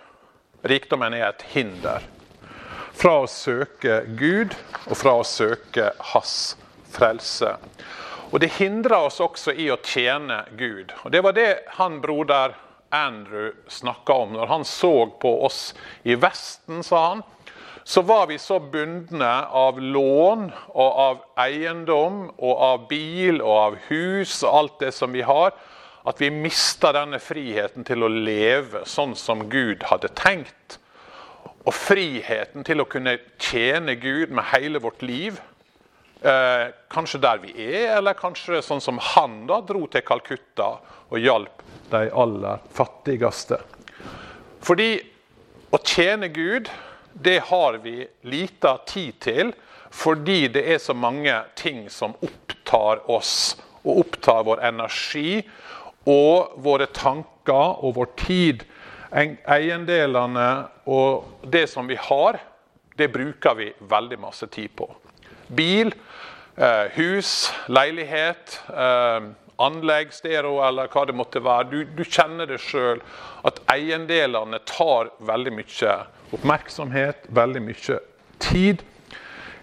Rikdommen 0.63 1.15
er 1.15 1.29
et 1.29 1.45
hinder 1.53 2.03
fra 2.93 3.15
å 3.23 3.29
søke 3.29 4.03
Gud 4.19 4.53
og 4.85 4.97
fra 4.99 5.15
å 5.19 5.25
søke 5.27 5.91
Hans 6.13 6.55
frelse. 6.93 7.55
Og 8.33 8.39
Det 8.41 8.51
hindrer 8.57 9.07
oss 9.07 9.21
også 9.21 9.53
i 9.53 9.69
å 9.71 9.79
tjene 9.81 10.43
Gud. 10.57 10.93
Og 11.03 11.11
Det 11.11 11.21
var 11.21 11.35
det 11.37 11.49
han 11.77 11.99
broder 12.01 12.55
Andrew 12.89 13.51
snakka 13.67 14.13
om. 14.13 14.33
Når 14.33 14.47
han 14.47 14.65
så 14.65 15.05
på 15.21 15.45
oss 15.45 15.73
i 16.03 16.15
Vesten, 16.15 16.83
sa 16.83 17.07
han, 17.09 17.23
så 17.83 18.01
var 18.01 18.27
vi 18.27 18.37
så 18.39 18.59
bundne 18.59 19.31
av 19.45 19.79
lån 19.81 20.45
og 20.71 20.99
av 21.05 21.23
eiendom 21.43 22.29
og 22.37 22.53
av 22.67 22.85
bil 22.87 23.41
og 23.41 23.55
av 23.57 23.77
hus 23.89 24.37
og 24.43 24.59
alt 24.59 24.79
det 24.85 24.91
som 24.95 25.11
vi 25.11 25.25
har, 25.27 25.51
at 26.03 26.19
vi 26.19 26.31
mista 26.31 26.91
denne 26.95 27.19
friheten 27.23 27.85
til 27.87 28.03
å 28.03 28.11
leve 28.11 28.83
sånn 28.87 29.15
som 29.19 29.45
Gud 29.51 29.83
hadde 29.87 30.11
tenkt 30.15 30.79
og 31.63 31.71
friheten 31.75 32.65
til 32.67 32.83
å 32.83 32.87
kunne 32.89 33.17
tjene 33.39 33.95
Gud 33.99 34.33
med 34.35 34.49
hele 34.51 34.81
vårt 34.83 35.03
liv. 35.03 35.39
Eh, 36.23 36.71
kanskje 36.91 37.21
der 37.23 37.39
vi 37.43 37.53
er, 37.55 37.97
eller 37.97 38.15
kanskje 38.19 38.61
sånn 38.63 38.83
som 38.83 38.99
han 38.99 39.43
da 39.47 39.61
dro 39.63 39.85
til 39.91 40.03
Calcutta 40.07 40.73
og 41.09 41.19
hjalp 41.19 41.63
de 41.91 42.07
aller 42.11 42.63
fattigste. 42.75 43.59
Fordi 44.63 44.91
å 45.73 45.79
tjene 45.83 46.29
Gud, 46.31 46.69
det 47.13 47.39
har 47.49 47.77
vi 47.83 48.07
lita 48.21 48.77
tid 48.87 49.19
til 49.23 49.53
fordi 49.93 50.47
det 50.49 50.63
er 50.73 50.79
så 50.81 50.95
mange 50.97 51.33
ting 51.55 51.85
som 51.93 52.15
opptar 52.25 53.03
oss 53.11 53.55
og 53.83 54.05
opptar 54.05 54.45
vår 54.47 54.63
energi 54.65 55.41
og 56.09 56.55
våre 56.63 56.87
tanker 56.89 57.83
og 57.83 57.93
vår 57.99 58.09
tid 58.17 58.65
eiendelene 59.13 60.47
og 60.89 61.45
det 61.45 61.67
som 61.69 61.87
vi 61.87 61.97
har, 61.99 62.39
det 62.97 63.11
bruker 63.13 63.57
vi 63.57 63.69
veldig 63.89 64.19
masse 64.21 64.47
tid 64.49 64.73
på. 64.75 64.87
Bil, 65.53 65.93
eh, 66.57 66.89
hus, 66.97 67.51
leilighet, 67.67 68.59
eh, 68.69 69.29
anlegg, 69.61 70.13
stereo 70.13 70.59
eller 70.65 70.89
hva 70.91 71.05
det 71.05 71.15
måtte 71.15 71.43
være. 71.43 71.69
Du, 71.69 71.79
du 71.85 72.03
kjenner 72.03 72.49
det 72.49 72.61
sjøl 72.63 73.01
at 73.45 73.59
eiendelene 73.73 74.59
tar 74.69 75.11
veldig 75.19 75.53
mye 75.59 75.97
oppmerksomhet, 76.33 77.27
veldig 77.29 77.61
mye 77.61 77.99
tid. 78.43 78.83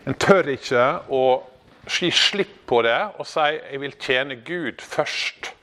En 0.06 0.16
tør 0.16 0.48
ikke 0.54 0.84
å 1.12 1.24
gi 1.90 2.10
slipp 2.14 2.54
på 2.70 2.82
det 2.86 2.98
og 3.18 3.26
si 3.26 3.40
'jeg 3.40 3.80
vil 3.80 3.96
tjene 3.98 4.36
Gud 4.44 4.80
først'. 4.80 5.54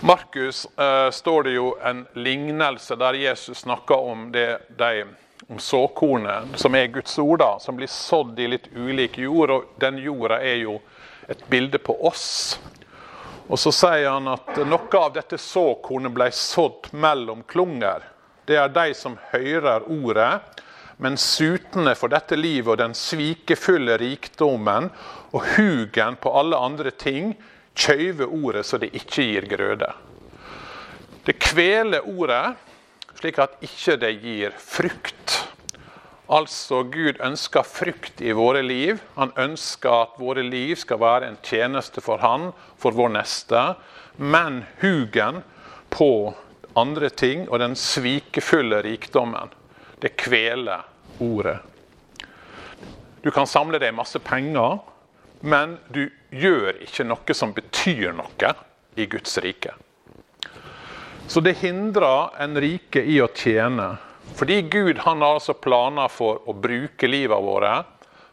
Markus 0.00 0.66
eh, 0.78 1.10
står 1.10 1.42
det 1.42 1.52
jo 1.54 1.76
en 1.82 2.06
lignelse 2.14 2.96
der 2.96 3.14
Jesus 3.14 3.58
snakker 3.58 3.96
om, 3.96 4.32
det, 4.32 4.58
de, 4.78 5.04
om 5.48 5.58
såkornet, 5.58 6.58
som 6.60 6.74
er 6.74 6.86
Guds 6.86 7.18
ord, 7.18 7.38
da, 7.38 7.58
som 7.58 7.76
blir 7.76 7.88
sådd 7.90 8.38
i 8.38 8.46
litt 8.46 8.68
ulik 8.76 9.18
jord. 9.18 9.50
og 9.50 9.64
Den 9.80 9.98
jorda 9.98 10.38
er 10.44 10.60
jo 10.62 10.80
et 11.28 11.46
bilde 11.50 11.78
på 11.78 11.96
oss. 12.06 12.58
Og 13.46 13.58
Så 13.58 13.72
sier 13.74 14.08
han 14.10 14.28
at 14.28 14.58
noe 14.66 15.00
av 15.00 15.12
dette 15.14 15.38
såkornet 15.38 16.14
ble 16.14 16.30
sådd 16.34 16.90
mellom 16.92 17.44
klunger. 17.46 18.02
Det 18.46 18.58
er 18.58 18.70
de 18.74 18.94
som 18.94 19.18
hører 19.32 19.86
ordet, 19.90 20.40
men 21.02 21.18
sutne 21.20 21.92
for 21.98 22.10
dette 22.10 22.38
livet 22.38 22.72
og 22.72 22.80
den 22.80 22.94
svikefulle 22.96 23.98
rikdommen 24.00 24.88
og 25.34 25.42
hugen 25.56 26.16
på 26.22 26.32
alle 26.32 26.56
andre 26.56 26.90
ting 26.90 27.34
kjøver 27.76 28.32
ordet 28.32 28.64
så 28.66 28.80
det 28.80 28.94
ikke 28.96 29.26
gir 29.26 29.48
grøde. 29.50 29.90
Det 31.26 31.36
kveler 31.42 32.06
ordet 32.06 32.54
slik 33.18 33.38
at 33.42 33.58
ikke 33.64 33.96
det 34.00 34.12
gir 34.22 34.56
frukt. 34.60 35.36
Altså, 36.26 36.82
Gud 36.82 37.20
ønsker 37.22 37.62
frukt 37.62 38.20
i 38.20 38.32
våre 38.34 38.62
liv. 38.66 38.98
Han 39.14 39.30
ønsker 39.38 39.92
at 39.94 40.16
våre 40.18 40.42
liv 40.42 40.74
skal 40.80 40.98
være 40.98 41.28
en 41.28 41.38
tjeneste 41.42 42.02
for 42.02 42.18
Han, 42.18 42.50
for 42.78 42.96
vår 42.96 43.12
neste. 43.14 43.62
Men 44.18 44.64
hugen 44.80 45.44
på 45.94 46.34
andre 46.76 47.08
ting 47.08 47.46
og 47.48 47.60
den 47.62 47.76
svikefulle 47.78 48.82
rikdommen, 48.84 49.54
det 50.02 50.16
kveler 50.18 50.84
ordet. 51.22 51.60
Du 53.22 53.30
kan 53.30 53.46
samle 53.46 53.78
deg 53.82 53.94
masse 53.94 54.18
penger, 54.18 54.80
men 55.40 55.78
du 55.94 56.08
gjør 56.30 56.82
ikke 56.84 57.06
noe 57.06 57.34
som 57.34 57.54
betyr 57.54 58.12
noe 58.16 58.52
i 58.96 59.06
Guds 59.06 59.38
rike. 59.42 59.72
Så 61.26 61.40
det 61.42 61.56
hindrer 61.62 62.34
en 62.42 62.58
rike 62.60 63.02
i 63.02 63.18
å 63.22 63.30
tjene. 63.34 63.96
Fordi 64.34 64.62
Gud 64.62 64.98
han 64.98 65.22
har 65.22 65.34
altså 65.38 65.54
planer 65.54 66.08
for 66.08 66.42
å 66.48 66.52
bruke 66.52 67.08
livet 67.08 67.42
våre. 67.42 67.84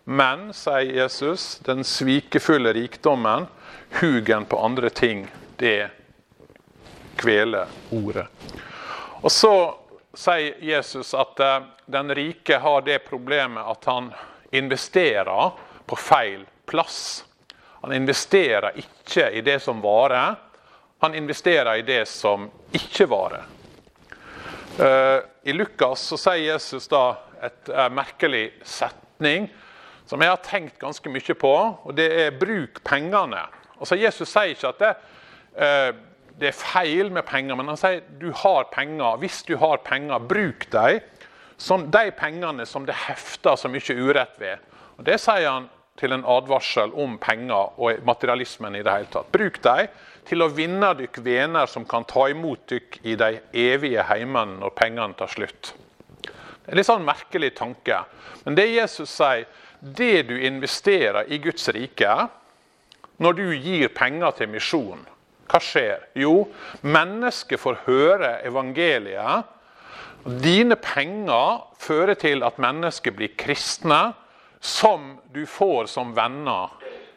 Men, 0.03 0.49
sier 0.53 0.89
Jesus, 0.97 1.60
den 1.63 1.84
svikefulle 1.84 2.73
rikdommen, 2.73 3.47
hugen 4.01 4.45
på 4.45 4.60
andre 4.60 4.89
ting, 4.89 5.27
det 5.58 5.89
kveler 7.15 7.67
ordet. 7.91 8.27
Og 9.21 9.32
så 9.32 9.53
sier 10.13 10.58
Jesus 10.60 11.13
at 11.15 11.39
eh, 11.39 11.60
den 11.86 12.15
rike 12.15 12.58
har 12.60 12.82
det 12.82 12.99
problemet 13.08 13.63
at 13.63 13.86
han 13.86 14.12
investerer 14.51 15.51
på 15.86 15.95
feil 15.95 16.43
plass. 16.65 17.23
Han 17.82 17.93
investerer 17.93 18.75
ikke 18.79 19.29
i 19.32 19.41
det 19.41 19.60
som 19.63 19.82
varer, 19.82 20.36
han 20.99 21.15
investerer 21.15 21.75
i 21.75 21.82
det 21.82 22.06
som 22.08 22.45
ikke 22.71 23.08
varer. 23.12 23.47
I 25.43 25.53
Lukas 25.53 26.06
så 26.08 26.17
sier 26.19 26.53
Jesus 26.53 26.88
da 26.91 27.17
et 27.43 27.69
eh, 27.69 27.89
merkelig 27.91 28.45
setning 28.63 29.49
som 30.08 30.21
jeg 30.23 30.32
har 30.32 30.41
tenkt 30.43 30.79
ganske 30.79 31.12
mye 31.12 31.36
på, 31.39 31.51
og 31.84 31.95
det 31.95 32.08
er 32.12 32.32
'bruk 32.32 32.82
pengene'. 32.84 33.47
Altså 33.79 33.95
Jesus 33.99 34.29
sier 34.29 34.56
ikke 34.56 34.71
at 34.71 34.79
det, 34.79 34.95
eh, 35.58 35.91
det 36.39 36.47
er 36.47 36.58
feil 36.58 37.12
med 37.12 37.25
penger, 37.27 37.56
men 37.56 37.67
han 37.67 37.77
sier 37.77 38.01
du 38.19 38.32
har 38.32 38.63
penger. 38.71 39.17
Hvis 39.17 39.43
du 39.43 39.58
har 39.58 39.77
penger, 39.77 40.19
bruk 40.19 40.71
dem. 40.71 40.99
Som 41.58 41.91
de 41.91 42.12
pengene 42.12 42.65
som 42.65 42.86
det 42.86 42.95
hefter 42.95 43.56
så 43.56 43.69
mye 43.69 43.95
urett 43.95 44.39
ved. 44.39 44.58
Og 44.97 45.06
Det 45.06 45.19
sier 45.19 45.49
han 45.49 45.69
til 45.97 46.12
en 46.12 46.25
advarsel 46.25 46.91
om 46.93 47.17
penger 47.17 47.79
og 47.79 48.01
materialismen 48.03 48.75
i 48.75 48.82
det 48.84 48.91
hele 48.91 49.12
tatt. 49.12 49.32
Bruk 49.32 49.62
dem 49.63 49.88
til 50.27 50.43
å 50.43 50.51
vinne 50.51 50.93
dykk 50.97 51.19
venner 51.25 51.69
som 51.69 51.86
kan 51.89 52.05
ta 52.07 52.27
imot 52.31 52.67
dykk 52.71 52.99
i 53.03 53.15
de 53.19 53.39
evige 53.65 54.05
heimene 54.09 54.59
når 54.62 54.75
pengene 54.77 55.17
tar 55.19 55.31
slutt. 55.31 55.73
Det 56.23 56.69
er 56.69 56.75
en 56.75 56.79
litt 56.79 56.88
sånn 56.88 57.07
merkelig 57.07 57.51
tanke. 57.57 57.97
Men 58.45 58.55
det 58.55 58.69
Jesus 58.71 59.12
sier, 59.12 59.47
det 59.83 60.29
du 60.29 60.38
investerer 60.39 61.27
i 61.27 61.41
Guds 61.43 61.67
rike, 61.75 62.13
når 63.19 63.36
du 63.36 63.43
gir 63.51 63.91
penger 63.93 64.31
til 64.38 64.51
misjon, 64.53 65.03
hva 65.51 65.59
skjer? 65.62 66.07
Jo, 66.17 66.47
mennesket 66.81 67.59
får 67.62 67.83
høre 67.86 68.31
evangeliet. 68.47 69.51
Dine 70.23 70.77
penger 70.79 71.65
fører 71.83 72.15
til 72.17 72.45
at 72.47 72.62
mennesket 72.63 73.15
blir 73.17 73.36
kristne, 73.38 74.13
som 74.63 75.17
du 75.36 75.43
får 75.43 75.91
som 75.91 76.15
venner 76.15 76.71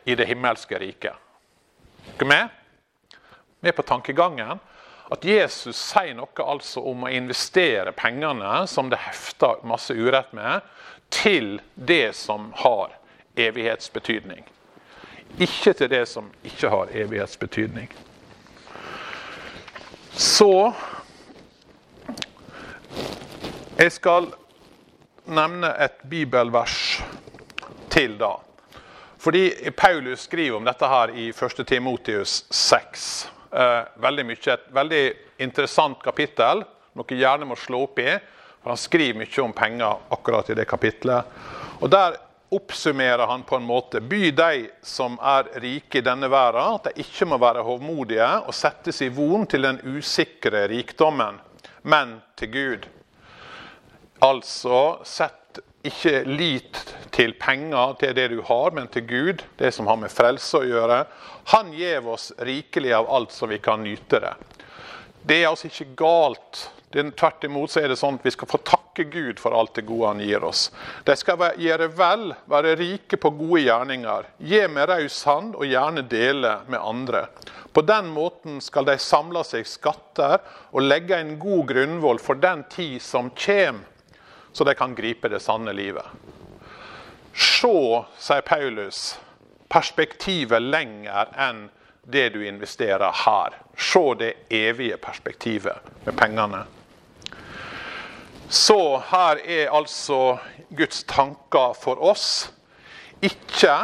i 0.04 0.16
det 0.18 0.26
himmelske 0.26 0.78
riket. 0.82 1.14
Er 1.14 2.18
dere 2.18 2.30
med? 2.32 2.55
Med 3.60 3.76
på 3.76 3.82
tankegangen? 3.82 4.58
At 5.08 5.24
Jesus 5.24 5.78
sier 5.78 6.16
noe 6.18 6.44
altså 6.44 6.82
om 6.82 7.04
å 7.06 7.12
investere 7.14 7.92
pengene 7.94 8.64
som 8.66 8.90
det 8.90 8.98
hefter 9.04 9.62
masse 9.66 9.94
urett 9.94 10.32
med, 10.34 10.66
til 11.08 11.60
det 11.74 12.16
som 12.18 12.50
har 12.64 12.96
evighetsbetydning. 13.38 14.42
Ikke 15.38 15.72
til 15.76 15.90
det 15.92 16.06
som 16.10 16.32
ikke 16.42 16.72
har 16.72 16.90
evighetsbetydning. 17.04 17.92
Så 20.16 20.72
Jeg 23.76 23.92
skal 23.92 24.30
nevne 25.28 25.68
et 25.84 25.98
bibelvers 26.08 27.02
til, 27.92 28.14
da. 28.16 28.38
Fordi 29.20 29.70
Paulus 29.76 30.24
skriver 30.24 30.56
om 30.56 30.64
dette 30.64 30.88
her 30.88 31.12
i 31.12 31.26
1. 31.28 31.60
Timotius 31.68 32.46
6. 32.50 33.35
Eh, 33.52 33.82
veldig 34.02 34.26
mye, 34.26 34.52
Et 34.52 34.68
veldig 34.72 35.04
interessant 35.38 36.02
kapittel, 36.02 36.64
noe 36.96 37.18
gjerne 37.18 37.46
må 37.46 37.56
slå 37.56 37.84
opp 37.86 37.98
i. 37.98 38.18
For 38.62 38.70
Han 38.70 38.80
skriver 38.80 39.20
mye 39.20 39.42
om 39.42 39.52
penger 39.52 39.96
akkurat 40.10 40.50
i 40.50 40.54
det 40.54 40.66
kapitlet. 40.66 41.24
Og 41.80 41.90
Der 41.90 42.16
oppsummerer 42.48 43.26
han 43.26 43.42
på 43.42 43.56
en 43.56 43.66
måte 43.66 44.00
by 44.00 44.30
de 44.30 44.68
som 44.82 45.18
er 45.22 45.48
rike 45.60 45.98
i 45.98 46.04
denne 46.04 46.28
verden, 46.30 46.78
at 46.78 46.84
de 46.84 47.02
ikke 47.02 47.26
må 47.26 47.38
være 47.42 47.64
hovmodige 47.66 48.28
og 48.46 48.54
sette 48.54 48.92
seg 48.94 49.10
i 49.10 49.16
von 49.16 49.46
til 49.46 49.66
den 49.66 49.80
usikre 49.82 50.68
rikdommen, 50.70 51.40
men 51.82 52.20
til 52.36 52.52
Gud. 52.52 52.86
Altså, 54.22 55.00
sett 55.04 55.45
ikke 55.88 56.22
lit 56.28 56.82
til 57.16 57.32
penger, 57.40 57.94
til 58.00 58.14
det 58.16 58.28
du 58.34 58.40
har, 58.44 58.74
men 58.76 58.88
til 58.92 59.06
Gud, 59.08 59.44
det 59.58 59.72
som 59.74 59.88
har 59.88 59.98
med 60.00 60.12
frelse 60.12 60.60
å 60.60 60.66
gjøre. 60.66 61.04
Han 61.52 61.72
gir 61.76 62.06
oss 62.10 62.32
rikelig 62.44 62.92
av 62.96 63.10
alt 63.12 63.32
så 63.32 63.48
vi 63.48 63.60
kan 63.62 63.84
nyte 63.84 64.20
det. 64.22 64.34
Det 65.26 65.40
er 65.42 65.50
altså 65.50 65.70
ikke 65.70 65.94
galt. 65.98 66.66
Er 66.96 67.10
tvert 67.18 67.44
imot 67.44 67.72
så 67.72 67.82
er 67.82 67.90
det 67.90 67.98
sånn 68.00 68.16
at 68.20 68.24
vi 68.24 68.32
skal 68.32 68.48
få 68.48 68.60
takke 68.64 69.08
Gud 69.10 69.40
for 69.42 69.56
alt 69.56 69.74
det 69.76 69.84
gode 69.88 70.12
han 70.12 70.22
gir 70.22 70.44
oss. 70.46 70.68
De 71.04 71.16
skal 71.18 71.42
gjøre 71.60 71.90
vel, 71.98 72.30
være 72.48 72.76
rike 72.78 73.18
på 73.20 73.32
gode 73.36 73.64
gjerninger. 73.66 74.30
Gi 74.38 74.62
med 74.70 74.88
raus 74.92 75.18
hand 75.28 75.58
og 75.58 75.66
gjerne 75.66 76.06
dele 76.08 76.54
med 76.70 76.80
andre. 76.80 77.26
På 77.76 77.82
den 77.84 78.08
måten 78.14 78.62
skal 78.64 78.86
de 78.88 78.94
samle 79.02 79.42
seg 79.44 79.66
skatter 79.68 80.38
og 80.70 80.86
legge 80.86 81.18
en 81.18 81.34
god 81.42 81.66
grunnvoll 81.74 82.22
for 82.22 82.40
den 82.40 82.62
tid 82.72 83.02
som 83.04 83.28
kommer 83.34 83.84
så 84.56 84.64
de 84.64 84.74
kan 84.74 84.94
gripe 84.94 85.28
det 85.28 85.42
sanne 85.44 85.72
livet. 85.76 86.04
Se, 87.36 88.04
sier 88.16 88.40
Paulus, 88.40 89.18
perspektivet 89.68 90.62
lenger 90.62 91.28
enn 91.36 91.66
det 92.08 92.30
du 92.32 92.38
investerer 92.46 93.12
her. 93.26 93.58
Se 93.76 94.14
det 94.16 94.30
evige 94.48 94.96
perspektivet 94.96 95.92
med 96.06 96.16
pengene. 96.16 96.62
Så 98.48 99.02
her 99.10 99.44
er 99.44 99.76
altså 99.76 100.38
Guds 100.72 101.04
tanker 101.04 101.76
for 101.76 102.00
oss. 102.00 102.48
Ikke 103.20 103.76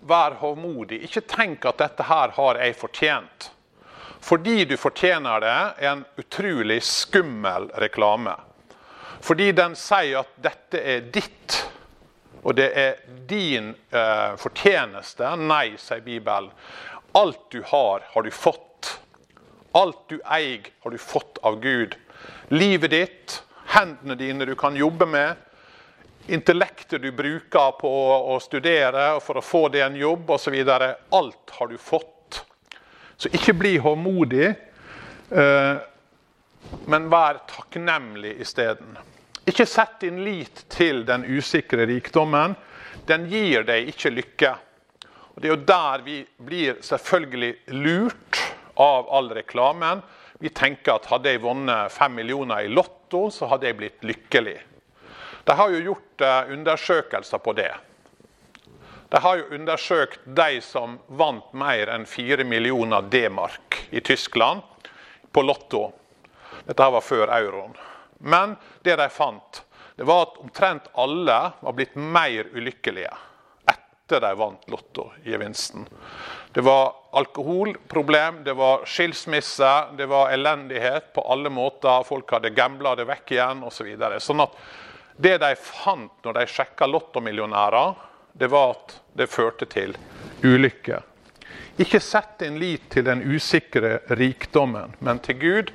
vær 0.00 0.40
hovmodig. 0.40 1.02
Ikke 1.04 1.26
tenk 1.28 1.68
at 1.68 1.84
dette 1.84 2.08
her 2.08 2.32
har 2.40 2.64
jeg 2.64 2.80
fortjent. 2.80 3.50
Fordi 4.24 4.64
du 4.64 4.78
fortjener 4.80 5.44
det, 5.44 5.56
er 5.76 5.92
en 5.92 6.06
utrolig 6.16 6.80
skummel 6.88 7.68
reklame. 7.76 8.38
Fordi 9.26 9.50
den 9.58 9.74
sier 9.78 10.20
at 10.20 10.34
dette 10.38 10.78
er 10.78 11.08
ditt, 11.10 11.56
og 12.46 12.54
det 12.54 12.68
er 12.78 13.00
din 13.26 13.72
eh, 13.90 14.36
fortjeneste. 14.38 15.32
Nei, 15.40 15.74
sier 15.82 16.04
Bibelen. 16.04 16.52
Alt 17.16 17.48
du 17.50 17.58
har, 17.66 18.04
har 18.12 18.22
du 18.22 18.30
fått. 18.30 18.92
Alt 19.74 20.04
du 20.12 20.20
eier, 20.22 20.68
har 20.84 20.94
du 20.94 20.98
fått 21.02 21.40
av 21.42 21.58
Gud. 21.60 21.96
Livet 22.54 22.94
ditt, 22.94 23.40
hendene 23.74 24.14
dine 24.20 24.46
du 24.46 24.54
kan 24.54 24.78
jobbe 24.78 25.08
med, 25.10 25.42
intellektet 26.30 27.02
du 27.02 27.10
bruker 27.14 27.74
på 27.80 27.90
å 28.34 28.38
studere 28.42 29.16
for 29.22 29.38
å 29.38 29.44
få 29.44 29.66
deg 29.74 29.88
en 29.88 29.98
jobb 29.98 30.30
osv. 30.38 30.54
Alt 30.70 31.56
har 31.58 31.70
du 31.70 31.76
fått. 31.82 32.44
Så 33.16 33.32
ikke 33.34 33.56
bli 33.56 33.76
håndmodig, 33.82 34.54
eh, 35.30 35.76
men 36.86 37.08
vær 37.10 37.42
takknemlig 37.50 38.36
isteden. 38.40 38.96
Ikke 39.46 39.66
sett 39.66 40.00
din 40.02 40.22
lit 40.24 40.64
til 40.72 41.04
den 41.06 41.24
usikre 41.24 41.86
rikdommen. 41.86 42.56
Den 43.06 43.28
gir 43.30 43.66
deg 43.66 43.92
ikke 43.92 44.10
lykke. 44.10 44.52
Og 45.34 45.42
Det 45.42 45.48
er 45.48 45.54
jo 45.54 45.64
der 45.68 46.02
vi 46.02 46.20
blir 46.38 46.78
selvfølgelig 46.82 47.54
lurt 47.76 48.40
av 48.76 49.10
all 49.12 49.30
reklamen. 49.36 50.02
Vi 50.38 50.50
tenker 50.50 50.96
at 50.96 51.10
hadde 51.10 51.32
jeg 51.32 51.42
vunnet 51.44 51.92
fem 51.92 52.14
millioner 52.18 52.64
i 52.66 52.72
Lotto, 52.72 53.30
så 53.30 53.48
hadde 53.52 53.68
jeg 53.68 53.78
blitt 53.78 54.02
lykkelig. 54.04 54.56
De 55.46 55.54
har 55.54 55.70
jo 55.70 55.82
gjort 55.92 56.24
eh, 56.26 56.52
undersøkelser 56.56 57.38
på 57.38 57.54
det. 57.56 57.70
De 59.08 59.20
har 59.22 59.36
jo 59.38 59.54
undersøkt 59.54 60.24
de 60.26 60.58
som 60.60 60.98
vant 61.06 61.52
mer 61.54 61.92
enn 61.94 62.08
fire 62.10 62.44
millioner 62.44 63.06
D-mark 63.06 63.78
i 63.94 64.02
Tyskland 64.02 64.64
på 65.32 65.44
Lotto. 65.46 65.92
Dette 66.66 66.90
var 66.90 67.04
før 67.04 67.30
euroen. 67.38 67.76
Men 68.18 68.56
det 68.82 68.96
de 68.98 69.08
fant, 69.12 69.62
det 69.96 70.04
var 70.04 70.26
at 70.26 70.38
omtrent 70.42 70.90
alle 70.94 71.38
var 71.60 71.76
blitt 71.76 71.94
mer 71.96 72.48
ulykkelige 72.52 73.12
etter 73.70 74.20
de 74.20 74.32
vant 74.38 74.66
lottogevinsten. 74.70 75.86
Det 76.52 76.60
var 76.64 76.92
alkoholproblem, 77.16 78.44
det 78.44 78.52
var 78.56 78.84
skilsmisse, 78.86 79.72
det 79.96 80.06
var 80.06 80.30
elendighet 80.30 81.12
på 81.14 81.24
alle 81.32 81.50
måter. 81.50 82.04
Folk 82.04 82.30
hadde 82.32 82.52
gambla 82.56 82.94
det 82.96 83.08
vekk 83.08 83.32
igjen 83.36 83.64
osv. 83.66 83.76
Så 83.76 83.88
videre. 83.88 84.20
sånn 84.20 84.44
at 84.44 84.54
det 85.16 85.38
de 85.40 85.54
fant 85.56 86.12
når 86.24 86.38
de 86.38 86.46
sjekka 86.48 86.86
lottomillionærer, 86.86 87.94
det 88.32 88.48
var 88.52 88.76
at 88.76 88.98
det 89.16 89.30
førte 89.32 89.68
til 89.68 89.96
ulykke. 90.44 91.00
Ikke 91.80 92.00
sett 92.00 92.38
din 92.40 92.58
lit 92.60 92.90
til 92.92 93.04
den 93.04 93.22
usikre 93.24 93.98
rikdommen, 94.16 94.94
men 95.00 95.20
til 95.24 95.40
Gud. 95.40 95.72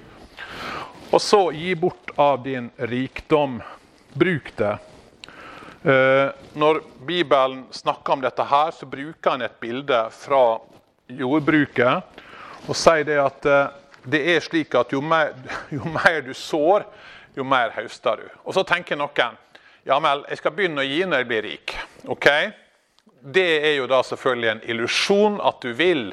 Og 1.12 1.20
så 1.22 1.52
gi 1.52 1.76
bort 1.76 2.12
av 2.16 2.44
din 2.44 2.70
rikdom. 2.78 3.62
Bruk 4.14 4.54
det. 4.56 4.78
Eh, 5.84 6.30
når 6.54 6.82
Bibelen 7.06 7.66
snakker 7.72 8.14
om 8.14 8.22
dette, 8.22 8.44
her, 8.44 8.72
så 8.72 8.86
bruker 8.86 9.34
han 9.34 9.44
et 9.44 9.60
bilde 9.60 10.00
fra 10.16 10.60
jordbruket. 11.12 12.24
Og 12.68 12.78
sier 12.80 13.04
det 13.04 13.20
at 13.20 13.48
eh, 13.50 13.76
det 14.08 14.22
er 14.36 14.46
slik 14.46 14.76
at 14.80 14.96
jo 14.96 15.02
mer, 15.04 15.34
jo 15.76 15.84
mer 15.92 16.22
du 16.24 16.32
sår, 16.38 16.88
jo 17.36 17.44
mer 17.44 17.76
høster 17.76 18.24
du. 18.24 18.32
Og 18.46 18.56
så 18.56 18.64
tenker 18.68 19.00
noen 19.00 19.36
ja, 19.84 19.98
men 20.00 20.24
jeg 20.30 20.40
skal 20.40 20.56
begynne 20.56 20.84
å 20.84 20.88
gi 20.88 21.04
når 21.04 21.24
jeg 21.24 21.28
blir 21.34 21.48
rik. 21.50 21.76
Ok? 22.08 22.28
Det 23.20 23.50
er 23.68 23.80
jo 23.82 23.92
da 23.92 24.00
selvfølgelig 24.06 24.52
en 24.54 24.68
illusjon 24.70 25.40
at 25.44 25.60
du 25.60 25.74
vil. 25.76 26.12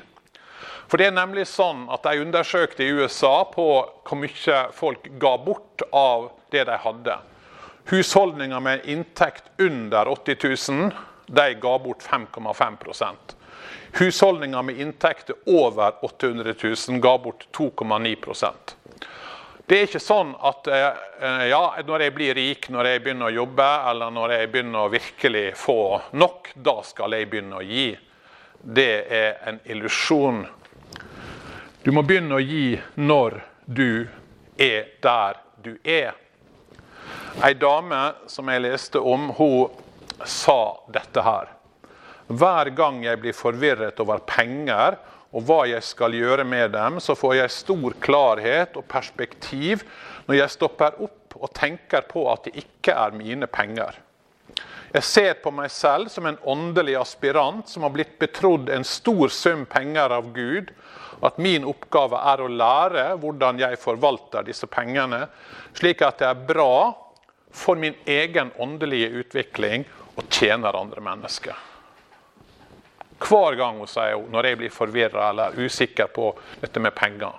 For 0.88 1.00
det 1.00 1.10
er 1.10 1.16
nemlig 1.16 1.44
sånn 1.50 1.84
at 1.92 2.06
De 2.06 2.22
undersøkte 2.22 2.84
i 2.84 2.92
USA 2.96 3.42
på 3.52 3.66
hvor 4.08 4.20
mye 4.20 4.60
folk 4.72 5.10
ga 5.20 5.34
bort 5.42 5.84
av 5.92 6.30
det 6.52 6.64
de 6.64 6.78
hadde. 6.80 7.18
Husholdninger 7.88 8.60
med 8.60 8.88
inntekt 8.88 9.52
under 9.60 10.08
80 10.08 10.48
000 10.72 10.90
de 11.28 11.54
ga 11.60 11.78
bort 11.78 12.02
5,5% 12.02 13.36
Husholdninger 13.98 14.62
med 14.62 14.80
inntekter 14.80 15.34
over 15.46 16.04
800 16.04 16.54
000 16.88 17.00
ga 17.00 17.18
bort 17.18 17.46
2,9% 17.56 18.74
det 19.68 19.76
er 19.76 19.84
ikke 19.84 20.00
sånn 20.00 20.30
at 20.48 20.68
eh, 20.72 21.42
ja, 21.50 21.60
når 21.84 22.06
jeg 22.06 22.12
blir 22.16 22.38
rik, 22.38 22.70
når 22.72 22.86
jeg 22.88 23.02
begynner 23.04 23.28
å 23.28 23.34
jobbe, 23.42 23.66
eller 23.90 24.14
når 24.16 24.32
jeg 24.32 24.50
begynner 24.54 24.86
å 24.86 24.92
virkelig 24.94 25.42
få 25.60 25.80
nok, 26.16 26.48
da 26.56 26.78
skal 26.88 27.12
jeg 27.12 27.28
begynne 27.28 27.58
å 27.60 27.66
gi. 27.68 27.90
Det 28.64 28.94
er 29.12 29.36
en 29.50 29.60
illusjon 29.68 30.40
du 31.82 31.92
må 31.94 32.02
begynne 32.02 32.38
å 32.38 32.42
gi 32.42 32.78
når 32.98 33.38
du 33.66 34.08
er 34.58 34.88
der 35.02 35.38
du 35.62 35.76
er. 35.84 36.16
Ei 37.44 37.54
dame 37.54 38.00
som 38.26 38.48
jeg 38.50 38.64
leste 38.64 38.98
om, 38.98 39.28
hun 39.38 39.70
sa 40.26 40.80
dette 40.90 41.22
her. 41.22 41.52
Hver 42.28 42.72
gang 42.76 42.98
jeg 43.06 43.20
blir 43.22 43.36
forvirret 43.36 44.00
over 44.02 44.20
penger 44.26 44.98
og 45.32 45.44
hva 45.46 45.62
jeg 45.68 45.84
skal 45.84 46.16
gjøre 46.16 46.44
med 46.48 46.72
dem, 46.74 46.98
så 47.00 47.14
får 47.16 47.38
jeg 47.38 47.54
stor 47.54 47.96
klarhet 48.04 48.76
og 48.80 48.88
perspektiv 48.88 49.84
når 50.26 50.40
jeg 50.42 50.54
stopper 50.56 50.98
opp 51.04 51.38
og 51.38 51.52
tenker 51.56 52.04
på 52.08 52.26
at 52.32 52.48
det 52.48 52.64
ikke 52.64 52.96
er 52.96 53.16
mine 53.16 53.48
penger. 53.48 53.96
Jeg 54.88 55.04
ser 55.04 55.34
på 55.42 55.52
meg 55.52 55.68
selv 55.72 56.08
som 56.08 56.26
en 56.26 56.38
åndelig 56.48 56.96
aspirant 56.96 57.68
som 57.68 57.84
har 57.84 57.92
blitt 57.92 58.16
betrodd 58.20 58.70
en 58.72 58.86
stor 58.88 59.28
sum 59.32 59.66
penger 59.68 60.14
av 60.16 60.30
Gud. 60.32 60.72
At 61.22 61.38
min 61.42 61.64
oppgave 61.66 62.18
er 62.32 62.40
å 62.40 62.50
lære 62.50 63.04
hvordan 63.18 63.58
jeg 63.58 63.80
forvalter 63.82 64.46
disse 64.46 64.68
pengene, 64.70 65.24
slik 65.74 66.02
at 66.06 66.20
det 66.20 66.28
er 66.28 66.44
bra 66.48 66.94
for 67.50 67.80
min 67.80 67.96
egen 68.06 68.52
åndelige 68.58 69.24
utvikling 69.24 69.86
og 70.14 70.28
tjener 70.30 70.76
andre 70.78 71.02
mennesker. 71.02 71.56
Hver 73.18 73.56
gang 73.58 73.80
hun 73.82 73.90
sier 73.90 74.20
når 74.30 74.46
jeg 74.46 74.58
blir 74.60 74.74
forvirra 74.74 75.30
eller 75.32 75.58
usikker 75.58 76.10
på 76.14 76.30
dette 76.60 76.82
med 76.82 76.94
penger, 76.94 77.34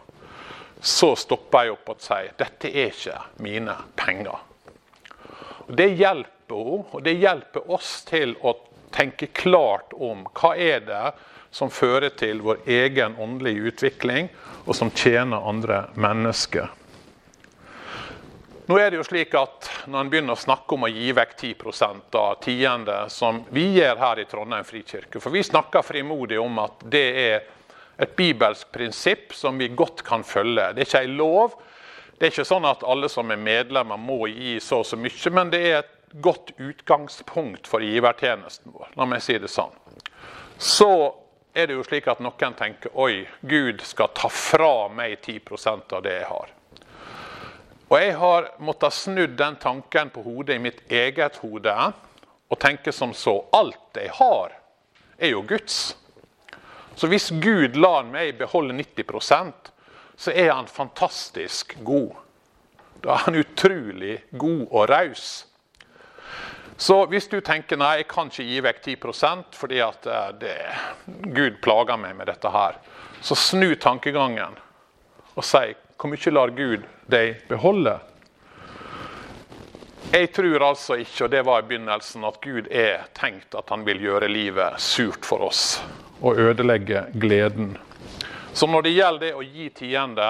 så 0.82 1.13
stopper 1.20 1.68
jeg 1.68 1.76
opp 1.76 1.94
og 1.94 2.04
sier 2.04 2.36
dette 2.39 2.72
er 2.72 2.92
ikke 2.92 3.22
mine 3.44 3.76
penger. 4.00 4.36
Og 5.68 5.76
det 5.78 5.94
hjelper 5.94 6.28
henne, 6.28 6.36
og 6.50 7.04
det 7.06 7.12
hjelper 7.22 7.68
oss 7.70 7.89
til 8.10 8.32
å 8.42 8.56
tenke 8.89 9.28
klart 9.38 9.92
om 9.94 10.24
hva 10.34 10.56
er 10.58 10.80
det 10.82 11.02
som 11.52 11.72
fører 11.74 12.14
til 12.18 12.42
vår 12.46 12.64
egen 12.70 13.16
åndelige 13.20 13.72
utvikling, 13.72 14.30
og 14.66 14.76
som 14.76 14.92
tjener 14.92 15.48
andre 15.50 15.86
mennesker. 15.98 16.70
Nå 18.70 18.78
er 18.78 18.92
det 18.92 19.00
jo 19.00 19.06
slik 19.08 19.34
at 19.34 19.66
Når 19.90 20.04
en 20.04 20.10
begynner 20.12 20.36
å 20.38 20.40
snakke 20.40 20.76
om 20.76 20.84
å 20.86 20.92
gi 20.92 21.10
vekk 21.16 21.32
10% 21.40 22.18
av 22.20 22.36
tiende, 22.44 22.98
som 23.10 23.40
vi 23.50 23.64
gjør 23.80 23.98
her 23.98 24.20
i 24.22 24.26
Trondheim 24.30 24.68
frikirke 24.68 25.22
For 25.24 25.34
vi 25.34 25.42
snakker 25.42 25.82
frimodig 25.82 26.38
om 26.38 26.60
at 26.62 26.84
det 26.86 27.08
er 27.24 27.48
et 28.00 28.14
bibelsk 28.16 28.70
prinsipp 28.72 29.34
som 29.34 29.58
vi 29.58 29.72
godt 29.74 30.04
kan 30.06 30.22
følge. 30.24 30.68
Det 30.76 30.84
er 30.84 30.88
ikke 30.88 31.02
en 31.08 31.18
lov. 31.18 31.56
Det 32.20 32.28
er 32.28 32.34
ikke 32.34 32.46
sånn 32.48 32.68
at 32.70 32.86
alle 32.88 33.10
som 33.10 33.32
er 33.32 33.42
medlemmer 33.42 33.98
må 33.98 34.28
gi 34.30 34.60
så 34.62 34.84
og 34.84 34.88
så 34.88 35.00
mye, 35.00 35.34
men 35.34 35.52
det 35.52 35.64
er 35.66 35.80
et 35.80 36.22
godt 36.22 36.54
utgangspunkt 36.60 37.68
for 37.68 37.84
givertjenesten 37.84 38.76
vår. 38.76 38.94
La 39.00 39.08
meg 39.10 39.24
si 39.26 39.40
det 39.40 39.50
sånn. 39.52 39.74
Så 40.60 40.92
er 41.54 41.68
det 41.68 41.78
jo 41.78 41.84
slik 41.84 42.08
at 42.12 42.22
noen 42.24 42.56
tenker 42.58 42.94
oi, 42.94 43.28
Gud 43.42 43.82
skal 43.86 44.12
ta 44.16 44.30
fra 44.30 44.88
meg 44.94 45.18
10% 45.22 45.96
av 45.98 46.04
det 46.06 46.16
jeg 46.20 46.28
har. 46.30 46.52
Og 47.90 47.96
jeg 47.98 48.14
har 48.22 48.52
måttet 48.62 48.94
snudd 48.94 49.34
den 49.38 49.58
tanken 49.62 50.12
på 50.14 50.22
hodet 50.22 50.60
i 50.60 50.62
mitt 50.62 50.84
eget 50.92 51.40
hode 51.42 51.74
og 52.50 52.60
tenke 52.62 52.94
som 52.94 53.16
så 53.18 53.40
alt 53.54 53.98
jeg 53.98 54.14
har, 54.20 54.54
er 55.18 55.34
jo 55.34 55.42
Guds. 55.42 55.98
Så 56.96 57.10
hvis 57.10 57.32
Gud 57.42 57.78
lar 57.80 58.06
meg 58.06 58.38
beholde 58.38 58.78
90% 58.78 59.74
så 60.20 60.32
er 60.36 60.52
han 60.52 60.68
fantastisk 60.68 61.78
god. 61.84 62.12
Da 63.04 63.14
er 63.16 63.22
han 63.24 63.40
utrolig 63.40 64.18
god 64.32 64.66
og 64.68 64.90
raus. 64.92 65.46
Så 66.80 66.96
hvis 67.12 67.28
du 67.28 67.42
tenker 67.44 67.76
nei, 67.76 67.98
jeg 68.00 68.06
kan 68.08 68.30
ikke 68.32 68.44
gi 68.48 68.60
vekk 68.63 68.78
10% 68.86 69.58
fordi 69.60 69.82
at 69.84 70.06
eh, 70.08 70.28
det, 70.39 70.54
Gud 71.36 71.58
plager 71.60 72.00
meg 72.00 72.13
med 72.15 72.30
dette 72.32 72.52
her, 72.54 72.78
så 73.20 73.36
snu 73.36 73.74
tankegangen 73.76 74.56
og 75.36 75.44
si 75.44 75.74
hvor 76.00 76.08
mye 76.13 76.32
lar 76.32 76.54
Gud 76.56 76.86
deg 77.12 77.42
beholde? 77.50 77.98
Jeg 80.13 80.30
tror 80.32 80.63
altså 80.70 80.96
ikke, 81.04 81.26
og 81.26 81.34
det 81.36 81.42
var 81.46 81.60
i 81.60 81.68
begynnelsen, 81.68 82.24
at 82.24 82.39
Gud 82.42 82.72
er 82.72 83.04
tenkt 83.12 83.60
at 83.60 83.76
han 83.76 83.84
vil 83.84 84.00
gjøre 84.08 84.32
livet 84.32 84.80
surt 84.80 85.28
for 85.28 85.44
oss 85.50 85.82
og 86.24 86.39
ødelegge 86.39 87.10
gleden. 87.20 87.76
Så 88.56 88.72
når 88.72 88.88
det 88.88 88.96
gjelder 88.96 89.26
det 89.28 89.36
å 89.36 89.44
gi 89.44 89.68
tiende, 89.76 90.30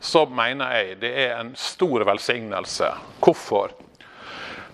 så 0.00 0.24
mener 0.24 0.72
jeg 0.78 0.98
det 1.04 1.12
er 1.28 1.36
en 1.36 1.52
stor 1.52 2.08
velsignelse. 2.08 2.88
Hvorfor? 3.20 3.76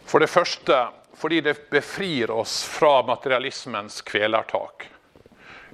For 0.07 0.23
det 0.23 0.31
første 0.31 0.87
fordi 1.16 1.40
det 1.40 1.71
befrir 1.73 2.31
oss 2.31 2.59
fra 2.69 3.01
materialismens 3.09 4.03
kvelertak. 4.05 4.85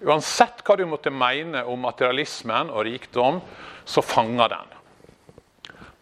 Uansett 0.07 0.63
hva 0.63 0.77
du 0.79 0.85
måtte 0.87 1.11
mene 1.11 1.65
om 1.67 1.83
materialismen 1.83 2.71
og 2.71 2.87
rikdom, 2.87 3.41
så 3.85 4.05
fanger 4.07 4.55
den. 4.55 4.71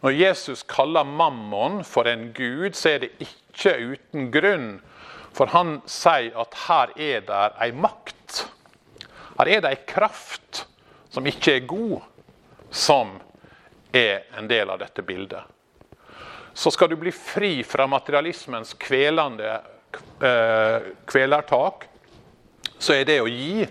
Når 0.05 0.13
Jesus 0.17 0.61
kaller 0.69 1.05
mammon 1.05 1.81
for 1.85 2.09
en 2.09 2.29
gud, 2.37 2.77
så 2.77 2.95
er 2.95 3.03
det 3.03 3.11
ikke 3.25 3.75
uten 3.95 4.29
grunn. 4.33 4.69
For 5.33 5.49
han 5.53 5.79
sier 5.89 6.37
at 6.37 6.57
her 6.67 6.93
er 6.97 7.25
det 7.25 7.43
ei 7.65 7.71
makt 7.73 8.21
her 9.41 9.49
er 9.49 9.61
det 9.63 9.69
ei 9.73 9.85
kraft 9.89 10.65
som 11.09 11.25
ikke 11.25 11.55
er 11.55 11.63
god, 11.65 12.03
som 12.69 13.15
er 13.89 14.27
en 14.37 14.45
del 14.45 14.69
av 14.69 14.77
dette 14.83 15.01
bildet. 15.01 15.41
Så 16.53 16.71
skal 16.71 16.89
du 16.89 16.95
bli 16.99 17.11
fri 17.11 17.63
fra 17.63 17.87
materialismens 17.87 18.73
kvelende 18.79 19.53
eh, 20.23 20.89
kvelertak, 21.05 21.87
så 22.77 22.95
er 22.97 23.05
det 23.07 23.19
å 23.21 23.29
gi 23.29 23.65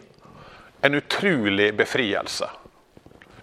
en 0.81 0.97
utrolig 0.97 1.73
befrielse. 1.77 2.49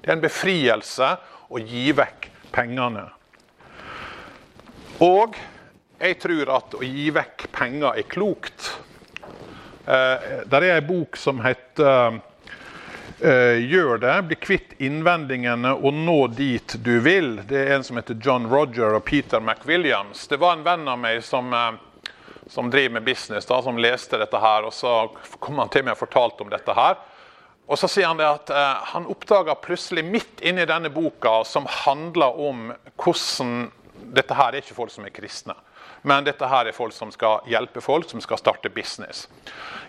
Det 0.02 0.10
er 0.10 0.16
en 0.16 0.24
befrielse 0.24 1.12
å 1.54 1.62
gi 1.62 1.92
vekk 1.96 2.30
pengene. 2.56 3.06
Og 5.04 5.38
jeg 5.98 6.18
tror 6.22 6.54
at 6.56 6.76
å 6.78 6.84
gi 6.86 7.10
vekk 7.14 7.48
penger 7.54 8.00
er 8.00 8.08
klokt. 8.10 8.72
Eh, 9.86 10.44
der 10.50 10.66
er 10.66 10.78
ei 10.80 10.86
bok 10.86 11.20
som 11.20 11.42
heter 11.46 12.20
'Gjør 13.20 13.98
det, 13.98 14.22
bli 14.30 14.36
kvitt 14.38 14.74
innvendingene 14.78 15.72
og 15.74 15.94
nå 15.94 16.28
dit 16.38 16.76
du 16.86 17.00
vil'. 17.02 17.40
Det 17.50 17.58
er 17.64 17.72
en 17.76 17.84
som 17.84 17.98
heter 17.98 18.18
John 18.22 18.46
Roger 18.46 18.94
og 18.94 19.06
Peter 19.08 19.42
McWilliams. 19.42 20.28
Det 20.30 20.38
var 20.38 20.54
en 20.54 20.64
venn 20.64 20.86
av 20.88 21.00
meg 21.02 21.24
som, 21.26 21.50
eh, 21.54 22.12
som 22.48 22.70
driver 22.70 22.94
med 22.94 23.04
business, 23.04 23.46
da, 23.46 23.62
som 23.62 23.78
leste 23.78 24.20
dette 24.22 24.38
her. 24.38 24.66
og 24.66 24.74
Så 24.74 25.10
kom 25.40 25.58
han 25.58 25.70
til 25.70 25.84
meg 25.84 25.96
og 25.96 25.98
fortalte 26.06 26.42
om 26.42 26.50
dette 26.50 26.74
her. 26.74 26.98
Og 27.68 27.78
så 27.78 27.90
sier 27.90 28.06
han 28.06 28.18
det 28.18 28.28
at 28.28 28.50
eh, 28.50 28.86
han 28.94 29.10
oppdaga 29.10 29.56
plutselig 29.56 30.06
midt 30.06 30.42
inni 30.42 30.66
denne 30.66 30.90
boka, 30.90 31.44
som 31.44 31.66
handler 31.66 32.40
om 32.40 32.74
hvordan 32.98 33.72
Dette 34.14 34.34
her 34.34 34.54
er 34.54 34.62
ikke 34.62 34.76
folk 34.76 34.92
som 34.92 35.06
er 35.06 35.10
kristne. 35.10 35.56
Men 36.04 36.24
dette 36.24 36.46
her 36.46 36.68
er 36.68 36.72
folk 36.72 36.94
som 36.94 37.10
skal 37.12 37.42
hjelpe 37.50 37.82
folk 37.82 38.08
som 38.10 38.22
skal 38.22 38.38
starte 38.38 38.70
business. 38.70 39.28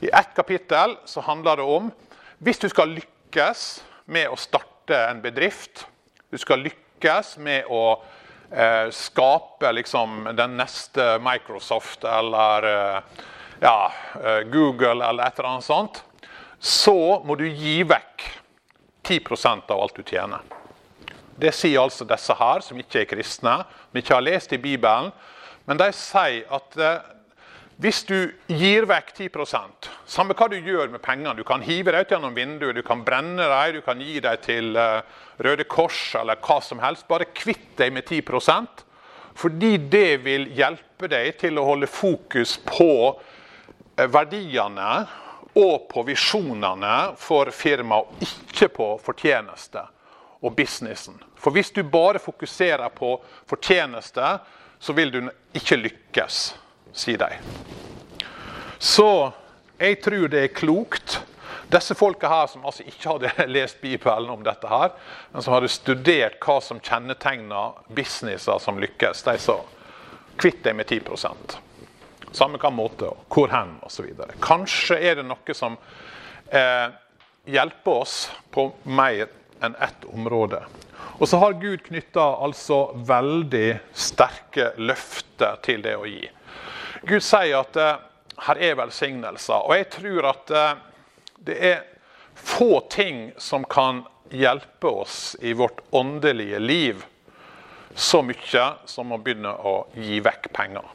I 0.01 0.09
ett 0.09 0.35
kapittel 0.35 0.97
så 1.05 1.21
handler 1.21 1.57
det 1.57 1.62
om 1.62 1.93
hvis 2.38 2.59
du 2.59 2.69
skal 2.69 2.88
lykkes 2.88 3.17
med 4.05 4.29
å 4.29 4.37
starte 4.37 4.97
en 5.11 5.21
bedrift, 5.21 5.87
du 6.31 6.38
skal 6.38 6.62
lykkes 6.64 7.37
med 7.45 7.69
å 7.69 8.01
eh, 8.51 8.88
skape 8.91 9.73
liksom, 9.73 10.31
den 10.37 10.57
neste 10.57 11.19
Microsoft 11.21 12.05
eller 12.05 12.69
eh, 12.69 13.25
ja, 13.61 13.93
eh, 14.25 14.41
Google 14.49 15.05
eller 15.05 15.27
et 15.27 15.38
eller 15.38 15.51
annet 15.51 15.64
sånt, 15.64 16.03
så 16.59 17.23
må 17.25 17.37
du 17.37 17.47
gi 17.49 17.83
vekk 17.87 18.25
10% 19.05 19.71
av 19.73 19.83
alt 19.83 19.97
du 19.97 20.03
tjener. 20.03 20.41
Det 21.38 21.53
sier 21.55 21.81
altså 21.81 22.05
disse 22.09 22.35
her, 22.35 22.64
som 22.64 22.81
ikke 22.81 23.05
er 23.05 23.11
kristne, 23.12 23.61
som 23.91 24.01
ikke 24.01 24.17
har 24.17 24.25
lest 24.25 24.53
i 24.53 24.61
Bibelen, 24.61 25.12
men 25.69 25.79
de 25.79 25.93
sier 25.95 26.49
at 26.55 26.81
eh, 26.81 27.14
hvis 27.79 28.01
du 28.09 28.33
gir 28.51 28.88
vekk 28.91 29.12
10% 29.14 29.87
samme 30.11 30.35
hva 30.35 30.49
du 30.51 30.57
gjør 30.59 30.91
med 30.91 31.03
pengene 31.05 31.37
Du 31.38 31.45
kan 31.47 31.62
hive 31.62 31.93
dem 31.95 32.03
ut 32.03 32.11
gjennom 32.11 32.35
vinduet, 32.35 32.75
du 32.75 32.83
kan 32.83 33.05
brenne 33.07 33.47
dem, 33.47 33.79
du 33.79 33.85
kan 33.87 34.01
gi 34.03 34.19
dem 34.25 34.41
til 34.43 34.75
eh, 34.75 35.07
Røde 35.47 35.67
Kors 35.71 36.17
eller 36.19 36.41
hva 36.43 36.59
som 36.64 36.83
helst. 36.83 37.07
Bare 37.07 37.31
kvitt 37.31 37.77
deg 37.79 37.95
med 37.95 38.09
10% 38.11 38.85
fordi 39.38 39.77
det 39.79 40.25
vil 40.25 40.49
hjelpe 40.59 41.07
deg 41.07 41.37
til 41.38 41.61
å 41.61 41.67
holde 41.69 41.87
fokus 41.87 42.57
på 42.67 42.91
eh, 43.14 44.09
verdiene 44.11 44.91
og 45.59 45.87
på 45.91 46.03
visjonene 46.07 47.14
for 47.19 47.51
firmaet, 47.55 48.11
og 48.11 48.27
ikke 48.27 48.69
på 48.75 48.88
fortjeneste 49.03 49.85
og 50.43 50.55
businessen. 50.59 51.19
For 51.38 51.55
hvis 51.55 51.71
du 51.75 51.85
bare 51.87 52.19
fokuserer 52.23 52.91
på 52.95 53.14
fortjeneste, 53.47 54.38
så 54.79 54.95
vil 54.95 55.14
du 55.14 55.21
ikke 55.55 55.79
lykkes, 55.79 56.41
sier 56.99 57.20
de. 57.22 57.30
Så 58.78 59.09
jeg 59.78 60.01
tror 60.03 60.28
det 60.30 60.42
er 60.42 60.55
klokt. 60.55 61.20
Disse 61.68 61.94
folka 61.94 62.28
her 62.30 62.46
som 62.51 62.64
altså 62.66 62.86
ikke 62.88 63.12
hadde 63.12 63.46
lest 63.57 63.80
Bibelen 63.80 64.30
om 64.32 64.44
dette, 64.44 64.68
her, 64.68 64.94
men 65.32 65.44
som 65.44 65.55
hadde 65.55 65.70
studert 65.72 66.38
hva 66.42 66.59
som 66.64 66.80
kjennetegner 66.80 67.76
businesser 67.94 68.62
som 68.62 68.80
lykkes, 68.80 69.24
de 69.26 69.36
sa 69.42 69.59
kvitt 70.38 70.62
deg 70.64 70.76
med 70.78 70.86
10% 70.86 71.59
Samme 72.36 72.61
hva 72.61 72.70
måte 72.70 73.09
hvor 73.32 73.49
hen 73.51 73.78
osv. 73.86 74.11
Kanskje 74.44 74.99
er 75.01 75.16
det 75.18 75.24
noe 75.24 75.55
som 75.57 75.78
eh, 76.53 76.90
hjelper 77.49 78.03
oss 78.05 78.16
på 78.53 78.66
mer 78.84 79.30
enn 79.64 79.76
ett 79.80 80.05
område. 80.12 80.61
Og 81.18 81.28
så 81.28 81.40
har 81.40 81.57
Gud 81.59 81.82
knytta 81.86 82.26
altså 82.44 82.92
veldig 83.09 83.78
sterke 83.96 84.74
løfter 84.76 85.57
til 85.64 85.82
det 85.82 85.96
å 85.96 86.05
gi. 86.07 86.28
Gud 87.07 87.22
sier 87.22 87.61
at 87.61 87.78
uh, 87.78 88.01
her 88.49 88.62
er 88.70 88.78
velsignelser. 88.78 89.66
Og 89.66 89.76
jeg 89.76 89.90
tror 89.94 90.30
at 90.32 90.55
uh, 90.55 90.70
det 91.46 91.59
er 91.72 91.84
få 92.34 92.80
ting 92.90 93.32
som 93.38 93.64
kan 93.64 94.05
hjelpe 94.30 94.90
oss 95.03 95.36
i 95.40 95.53
vårt 95.53 95.80
åndelige 95.90 96.59
liv, 96.59 97.05
så 97.94 98.22
mye 98.22 98.64
som 98.86 99.12
å 99.12 99.18
begynne 99.18 99.51
å 99.51 99.80
gi 99.96 100.20
vekk 100.22 100.51
penger. 100.55 100.86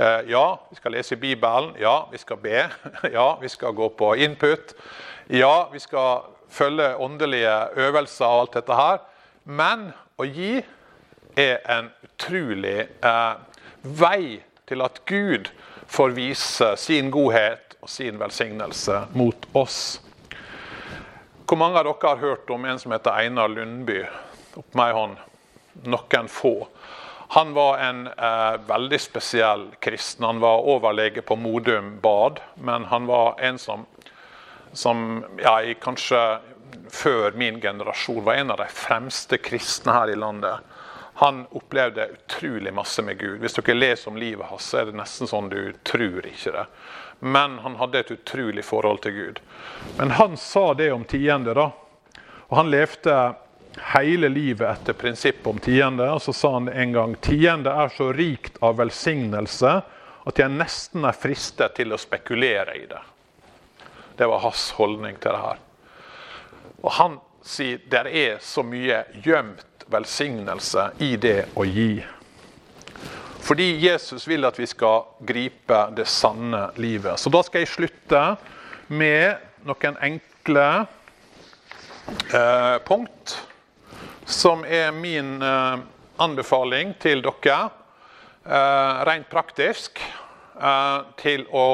Eh, 0.00 0.20
ja, 0.32 0.60
vi 0.70 0.76
skal 0.76 0.92
lese 0.96 1.14
i 1.14 1.20
Bibelen. 1.20 1.74
Ja, 1.78 2.08
vi 2.12 2.18
skal 2.18 2.36
be. 2.40 2.68
Ja, 3.12 3.38
vi 3.40 3.48
skal 3.48 3.72
gå 3.72 3.88
på 3.88 4.14
input. 4.16 4.74
Ja, 5.26 5.68
vi 5.72 5.78
skal 5.78 6.22
følge 6.48 6.96
åndelige 6.96 7.68
øvelser 7.76 8.24
og 8.24 8.40
alt 8.40 8.54
dette 8.58 8.78
her. 8.78 9.02
Men 9.44 9.90
å 10.16 10.24
gi 10.24 10.62
er 11.36 11.60
en 11.68 11.90
utrolig 12.06 12.88
eh, 12.88 13.34
vei 13.82 14.40
til 14.70 14.84
at 14.86 15.02
Gud 15.10 15.50
får 15.90 16.14
vise 16.14 16.70
sin 16.78 17.10
godhet 17.10 17.74
og 17.80 17.90
sin 17.90 18.18
velsignelse 18.20 19.02
mot 19.18 19.48
oss. 19.58 19.98
Hvor 21.50 21.58
mange 21.58 21.80
av 21.80 21.88
dere 21.88 22.12
har 22.12 22.22
hørt 22.22 22.50
om 22.54 22.64
en 22.64 22.78
som 22.78 22.94
heter 22.94 23.16
Einar 23.18 23.50
Lundby? 23.50 24.04
Opp 24.60 24.76
meg 24.78 24.94
hånd. 24.94 25.16
Noen 25.90 26.28
få. 26.30 26.54
Han 27.34 27.54
var 27.54 27.78
en 27.82 28.06
eh, 28.06 28.56
veldig 28.66 29.00
spesiell 29.02 29.64
kristen. 29.82 30.26
Han 30.26 30.42
var 30.42 30.66
overlege 30.70 31.22
på 31.22 31.36
Modum 31.38 31.96
bad, 32.02 32.40
men 32.54 32.86
han 32.90 33.06
var 33.06 33.40
en 33.42 33.58
som, 33.58 33.84
som 34.72 35.24
ja, 35.38 35.56
kanskje 35.82 36.22
før 36.90 37.34
min 37.38 37.60
generasjon 37.62 38.24
var 38.24 38.34
en 38.34 38.50
av 38.54 38.62
de 38.62 38.66
fremste 38.74 39.38
kristne 39.42 39.94
her 39.94 40.10
i 40.10 40.18
landet. 40.18 40.58
Han 41.20 41.46
opplevde 41.50 42.08
utrolig 42.08 42.72
masse 42.74 43.02
med 43.02 43.18
Gud. 43.18 43.42
Hvis 43.42 43.58
dere 43.58 43.74
leser 43.76 44.08
om 44.08 44.16
livet 44.16 44.46
hans, 44.48 44.70
så 44.70 44.78
er 44.80 44.86
det 44.88 44.96
nesten 44.96 45.28
sånn 45.28 45.50
du 45.52 45.74
tror 45.84 46.24
ikke 46.24 46.54
det. 46.54 46.64
Men 47.20 47.58
han 47.60 47.76
hadde 47.76 48.00
et 48.00 48.12
utrolig 48.14 48.64
forhold 48.64 49.02
til 49.04 49.12
Gud. 49.18 49.42
Men 49.98 50.14
han 50.16 50.40
sa 50.40 50.72
det 50.74 50.88
om 50.96 51.04
tiende, 51.04 51.52
da. 51.52 51.66
Og 52.48 52.56
han 52.56 52.72
levde 52.72 53.18
hele 53.92 54.32
livet 54.32 54.64
etter 54.70 54.96
prinsippet 54.96 55.46
om 55.46 55.60
tiende. 55.60 56.08
Og 56.08 56.24
så 56.24 56.32
sa 56.32 56.54
han 56.56 56.72
en 56.72 56.96
gang 56.96 57.16
tiende 57.20 57.76
er 57.84 57.92
så 57.92 58.10
rikt 58.16 58.56
av 58.64 58.80
velsignelse 58.80 59.76
at 60.24 60.40
jeg 60.40 60.56
nesten 60.56 61.04
er 61.04 61.16
fristet 61.16 61.76
til 61.76 61.92
å 61.92 62.00
spekulere 62.00 62.80
i 62.80 62.86
det. 62.88 63.00
Det 64.16 64.24
var 64.24 64.40
hans 64.48 64.70
holdning 64.80 65.20
til 65.20 65.36
det 65.36 65.44
her. 65.44 65.66
Og 66.80 66.94
han 66.96 67.20
sier 67.44 67.84
der 67.92 68.08
er 68.08 68.40
så 68.40 68.64
mye 68.64 69.04
gjemt 69.24 69.66
velsignelse 69.90 70.90
i 70.98 71.16
det 71.20 71.50
å 71.54 71.66
gi. 71.66 72.00
Fordi 73.40 73.66
Jesus 73.82 74.28
vil 74.28 74.44
at 74.46 74.58
vi 74.60 74.66
skal 74.68 75.06
gripe 75.26 75.78
det 75.96 76.06
sanne 76.08 76.68
livet. 76.78 77.18
Så 77.18 77.32
da 77.32 77.42
skal 77.42 77.64
jeg 77.64 77.72
slutte 77.72 78.24
med 78.92 79.40
noen 79.66 79.96
enkle 80.06 80.66
eh, 82.30 82.76
punkt, 82.86 83.34
som 84.26 84.62
er 84.64 84.92
min 84.94 85.40
eh, 85.42 85.82
anbefaling 86.22 86.94
til 87.02 87.24
dere, 87.24 87.58
eh, 88.44 89.04
rent 89.08 89.30
praktisk, 89.32 89.98
eh, 90.60 90.98
til 91.16 91.46
å 91.50 91.66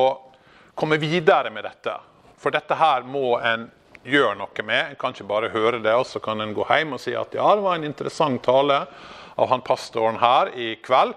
komme 0.75 1.01
videre 1.03 1.51
med 1.51 1.67
dette. 1.67 1.99
For 2.39 2.55
dette 2.55 2.79
her 2.79 3.03
må 3.03 3.37
en 3.41 3.69
gjøre 4.07 4.36
noe 4.38 4.64
med. 4.64 4.92
En 4.92 4.98
kan 5.00 5.14
ikke 5.14 5.28
bare 5.28 5.52
høre 5.52 5.80
det, 5.82 5.94
og 5.94 6.07
så 6.09 6.22
kan 6.22 6.40
en 6.40 6.54
gå 6.57 6.66
hjem 6.70 6.96
og 6.96 7.02
si 7.02 7.14
at 7.16 7.34
ja, 7.36 7.46
det 7.54 7.64
var 7.64 7.78
en 7.78 7.86
interessant 7.88 8.42
tale 8.44 8.84
av 9.36 9.48
han 9.50 9.64
pastoren 9.66 10.20
her 10.22 10.52
i 10.57 10.74
kveld. 10.84 11.14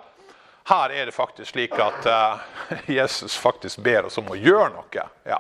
Her 0.70 0.92
er 0.94 1.10
det 1.10 1.16
faktisk 1.16 1.54
slik 1.54 1.78
at 1.82 2.06
uh, 2.06 2.42
Jesus 3.00 3.38
faktisk 3.38 3.82
ber 3.86 4.10
oss 4.10 4.20
om 4.22 4.30
å 4.30 4.38
gjøre 4.38 4.70
noe. 4.76 5.06
Ja. 5.26 5.40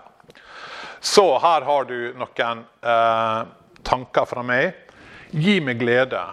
Så 0.99 1.25
her 1.39 1.65
har 1.67 1.85
du 1.89 2.13
noen 2.17 2.63
uh, 2.81 3.43
tanker 3.85 4.25
fra 4.29 4.43
meg. 4.45 4.73
Gi 5.29 5.59
meg 5.61 5.77
glede. 5.81 6.23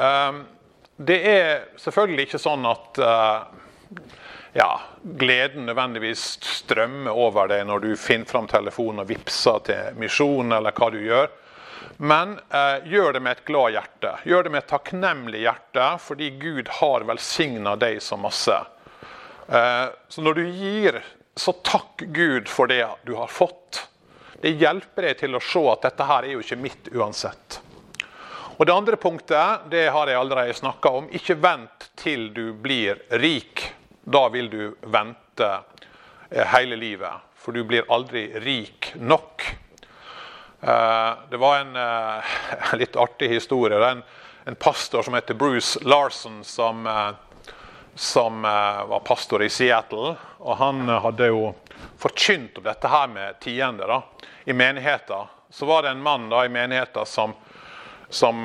Um, 0.00 0.44
det 0.96 1.18
er 1.28 1.50
selvfølgelig 1.80 2.28
ikke 2.28 2.40
sånn 2.40 2.64
at 2.68 3.00
uh, 3.04 4.00
ja, 4.52 4.80
gleden 5.02 5.66
nødvendigvis 5.66 6.24
strømmer 6.42 7.14
over 7.14 7.50
deg 7.50 7.62
når 7.68 7.84
du 7.84 7.92
finner 7.98 8.26
fram 8.26 8.48
telefonen 8.50 9.04
og 9.04 9.10
vippser 9.10 9.62
til 9.68 10.00
misjonen 10.00 10.56
eller 10.58 10.74
hva 10.74 10.90
du 10.90 10.98
gjør. 11.04 11.30
Men 12.00 12.38
eh, 12.48 12.88
gjør 12.90 13.12
det 13.12 13.22
med 13.22 13.36
et 13.36 13.44
glad 13.44 13.74
hjerte. 13.76 14.12
Gjør 14.24 14.46
det 14.46 14.52
med 14.54 14.62
et 14.62 14.70
takknemlig 14.72 15.42
hjerte, 15.44 15.86
fordi 16.00 16.30
Gud 16.40 16.70
har 16.80 17.06
velsigna 17.08 17.76
deg 17.76 18.00
så 18.02 18.16
masse. 18.20 18.56
Eh, 19.48 19.86
så 20.08 20.24
når 20.24 20.40
du 20.40 20.44
gir, 20.48 21.00
så 21.36 21.54
takk 21.64 22.06
Gud 22.14 22.48
for 22.48 22.70
det 22.70 22.86
du 23.04 23.14
har 23.18 23.28
fått. 23.30 23.84
Det 24.40 24.56
hjelper 24.56 25.10
deg 25.10 25.18
til 25.20 25.36
å 25.36 25.42
se 25.44 25.60
at 25.68 25.84
dette 25.90 26.06
her 26.08 26.24
er 26.24 26.34
jo 26.34 26.44
ikke 26.44 26.58
mitt 26.60 26.88
uansett. 26.96 27.60
Og 28.60 28.66
Det 28.66 28.74
andre 28.74 28.96
punktet 29.00 29.68
det 29.72 29.86
har 29.88 30.08
jeg 30.08 30.20
allerede 30.20 30.56
snakka 30.56 30.90
om. 30.98 31.06
Ikke 31.16 31.36
vent 31.40 31.90
til 31.96 32.28
du 32.36 32.52
blir 32.52 32.98
rik. 33.20 33.62
Da 34.10 34.28
vil 34.28 34.50
du 34.50 34.76
vente 34.80 35.60
eh, 36.30 36.46
hele 36.46 36.76
livet. 36.76 37.12
For 37.36 37.52
du 37.52 37.64
blir 37.64 37.84
aldri 37.88 38.40
rik 38.40 38.92
nok. 38.96 39.56
Eh, 40.60 41.12
det 41.30 41.36
var 41.36 41.58
en, 41.58 41.76
eh, 41.76 42.24
litt 42.72 42.96
artig 42.96 43.28
historie. 43.28 43.78
Det 43.78 43.86
er 43.86 43.92
en, 43.92 44.02
en, 44.44 44.54
pastor 44.58 45.06
som 45.06 45.14
heter 45.14 45.38
Bruce 45.38 45.78
Larson, 45.86 46.44
som, 46.44 46.88
som 47.94 48.42
var 48.42 49.04
pastor 49.06 49.44
i 49.46 49.48
Seattle. 49.48 50.16
Og 50.38 50.56
han 50.58 50.88
hadde 50.88 51.30
jo 51.30 51.52
forkynt 52.02 52.58
om 52.58 52.66
dette 52.66 52.90
her 52.90 53.06
med 53.14 53.38
tiende 53.40 53.86
da, 53.86 54.00
i 54.44 54.52
menigheten. 54.52 55.30
Så 55.54 55.70
var 55.70 55.86
det 55.86 55.94
en 55.94 56.02
mann 56.02 56.26
da 56.32 56.42
i 56.44 56.50
menigheten 56.50 57.06
som, 57.06 57.38
som 58.08 58.42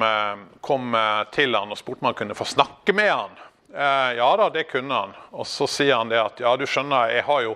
kom 0.61 0.93
til 1.33 1.57
han 1.57 1.73
og 1.73 1.81
spurte 1.81 2.05
om 2.05 2.11
han 2.11 2.21
kunne 2.21 2.37
få 2.37 2.45
snakke 2.53 2.93
med 2.93 3.09
han. 3.15 3.33
Ja 3.73 4.27
da, 4.37 4.49
det 4.53 4.67
kunne 4.69 4.93
han. 4.93 5.15
Og 5.35 5.47
så 5.47 5.67
sier 5.67 5.97
han 5.97 6.11
det 6.11 6.21
at 6.21 6.39
ja, 6.39 6.53
du 6.55 6.65
skjønner, 6.69 7.11
jeg 7.11 7.25
har 7.27 7.41
jo 7.43 7.55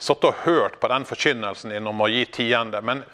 satt 0.00 0.24
og 0.24 0.44
hørt 0.46 0.80
på 0.80 0.88
den 0.90 1.04
forkynnelsen 1.06 1.74
din 1.74 1.86
om 1.86 2.00
å 2.00 2.08
gi 2.08 2.24
tiende. 2.40 2.80
men 2.82 3.04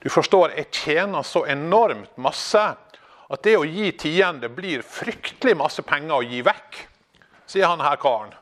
du 0.00 0.08
forstår, 0.08 0.54
jeg 0.56 0.70
tjener 0.72 1.22
så 1.22 1.44
enormt 1.44 2.16
masse 2.16 2.62
at 3.30 3.42
det 3.44 3.56
å 3.58 3.66
gi 3.68 3.90
tiende 4.00 4.48
blir 4.48 4.82
fryktelig 4.82 5.52
masse 5.60 5.84
penger 5.84 6.16
å 6.16 6.24
gi 6.24 6.40
vekk, 6.42 6.78
sier 7.46 7.68
han 7.68 7.82
her 7.84 8.00
karen. 8.00 8.32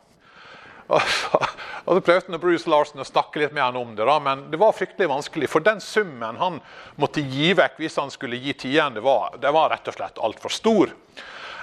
Og 0.89 1.03
så, 1.05 1.41
og 1.85 1.99
så 1.99 2.05
prøvde 2.07 2.39
Bruce 2.41 2.71
Larsen 2.71 3.03
å 3.03 3.05
snakke 3.05 3.43
litt 3.43 3.53
med 3.53 3.61
han 3.61 3.77
om 3.77 3.91
det, 3.99 4.07
da, 4.09 4.15
men 4.23 4.47
det 4.53 4.61
var 4.61 4.73
fryktelig 4.77 5.11
vanskelig. 5.11 5.51
For 5.51 5.65
den 5.65 5.83
summen 5.85 6.39
han 6.41 6.63
måtte 6.97 7.21
gi 7.21 7.51
vekk 7.59 7.83
hvis 7.83 7.99
han 8.01 8.15
skulle 8.15 8.39
gi 8.41 8.55
tiende, 8.57 9.03
var, 9.05 9.37
det 9.43 9.53
var 9.53 9.75
rett 9.75 9.91
og 9.91 9.99
slett 9.99 10.23
altfor 10.25 10.55
stor. 10.55 10.95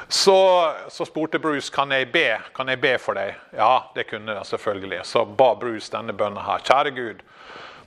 Så, 0.08 0.74
så, 0.89 1.06
spurte 1.06 1.39
Bruce 1.39 1.74
kan 1.74 1.91
jeg 1.91 2.12
be 2.14 2.38
Kan 2.53 2.70
jeg 2.70 2.80
be 2.82 2.91
for 3.01 3.18
deg. 3.18 3.39
Ja, 3.58 3.91
det 3.95 4.06
kunne 4.10 4.36
jeg 4.38 4.45
selvfølgelig. 4.45 5.01
Så 5.06 5.26
ba 5.26 5.56
Bruce 5.56 5.89
denne 5.91 6.14
bønnen 6.14 6.43
her. 6.45 6.62
Kjære 6.66 6.93
Gud, 6.95 7.24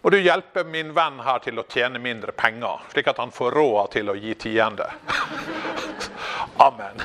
må 0.03 0.11
du 0.11 0.19
hjelpe 0.19 0.64
min 0.64 0.93
venn 0.95 1.21
her 1.27 1.41
til 1.43 1.59
å 1.59 1.66
tjene 1.66 1.99
mindre 2.03 2.33
penger, 2.33 2.85
slik 2.93 3.09
at 3.11 3.19
han 3.19 3.35
får 3.35 3.55
råd 3.59 3.91
til 3.97 4.11
å 4.11 4.14
gi 4.19 4.35
tiende. 4.39 4.87
Amen. 6.66 7.03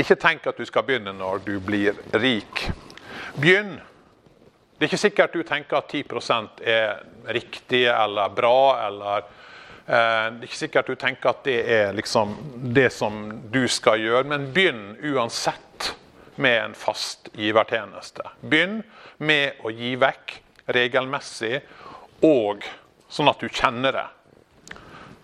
Ikke 0.00 0.16
tenk 0.20 0.46
at 0.48 0.56
du 0.56 0.64
skal 0.68 0.86
begynne 0.88 1.12
når 1.16 1.44
du 1.44 1.54
blir 1.60 1.98
rik. 2.16 2.64
Begynn. 3.36 3.76
Det 4.76 4.86
er 4.86 4.88
ikke 4.88 5.00
sikkert 5.02 5.36
du 5.36 5.42
tenker 5.44 5.80
at 5.80 5.92
10% 5.92 6.62
er 6.64 7.02
riktig 7.36 7.84
eller 7.92 8.32
bra. 8.32 8.86
eller 8.86 9.28
Det 9.90 9.98
er 9.98 10.44
ikke 10.46 10.54
sikkert 10.54 10.86
du 10.86 10.94
tenker 10.94 11.32
at 11.32 11.40
det 11.42 11.56
er 11.74 11.88
liksom 11.96 12.36
det 12.76 12.92
som 12.94 13.24
du 13.50 13.64
skal 13.66 13.98
gjøre, 13.98 14.28
men 14.30 14.44
begynn 14.54 14.92
uansett 15.02 15.88
med 16.40 16.60
en 16.64 16.76
fast 16.78 17.26
givertjeneste. 17.34 18.22
Begynn 18.40 18.84
med 19.18 19.58
å 19.66 19.72
gi 19.74 19.96
vekk 19.98 20.36
regelmessig, 20.76 21.60
og 22.22 22.64
sånn 23.10 23.30
at 23.32 23.42
du 23.42 23.48
kjenner 23.48 23.98
det. 23.98 24.06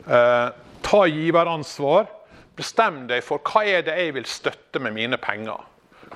Eh, 0.06 0.48
ta 0.86 1.06
giveransvar. 1.06 2.10
Bestem 2.56 3.04
deg 3.10 3.24
for 3.24 3.42
hva 3.44 3.64
er 3.68 3.82
det 3.86 3.96
jeg 4.00 4.14
vil 4.16 4.28
støtte 4.28 4.80
med 4.82 4.96
mine 4.96 5.18
penger. 5.20 5.64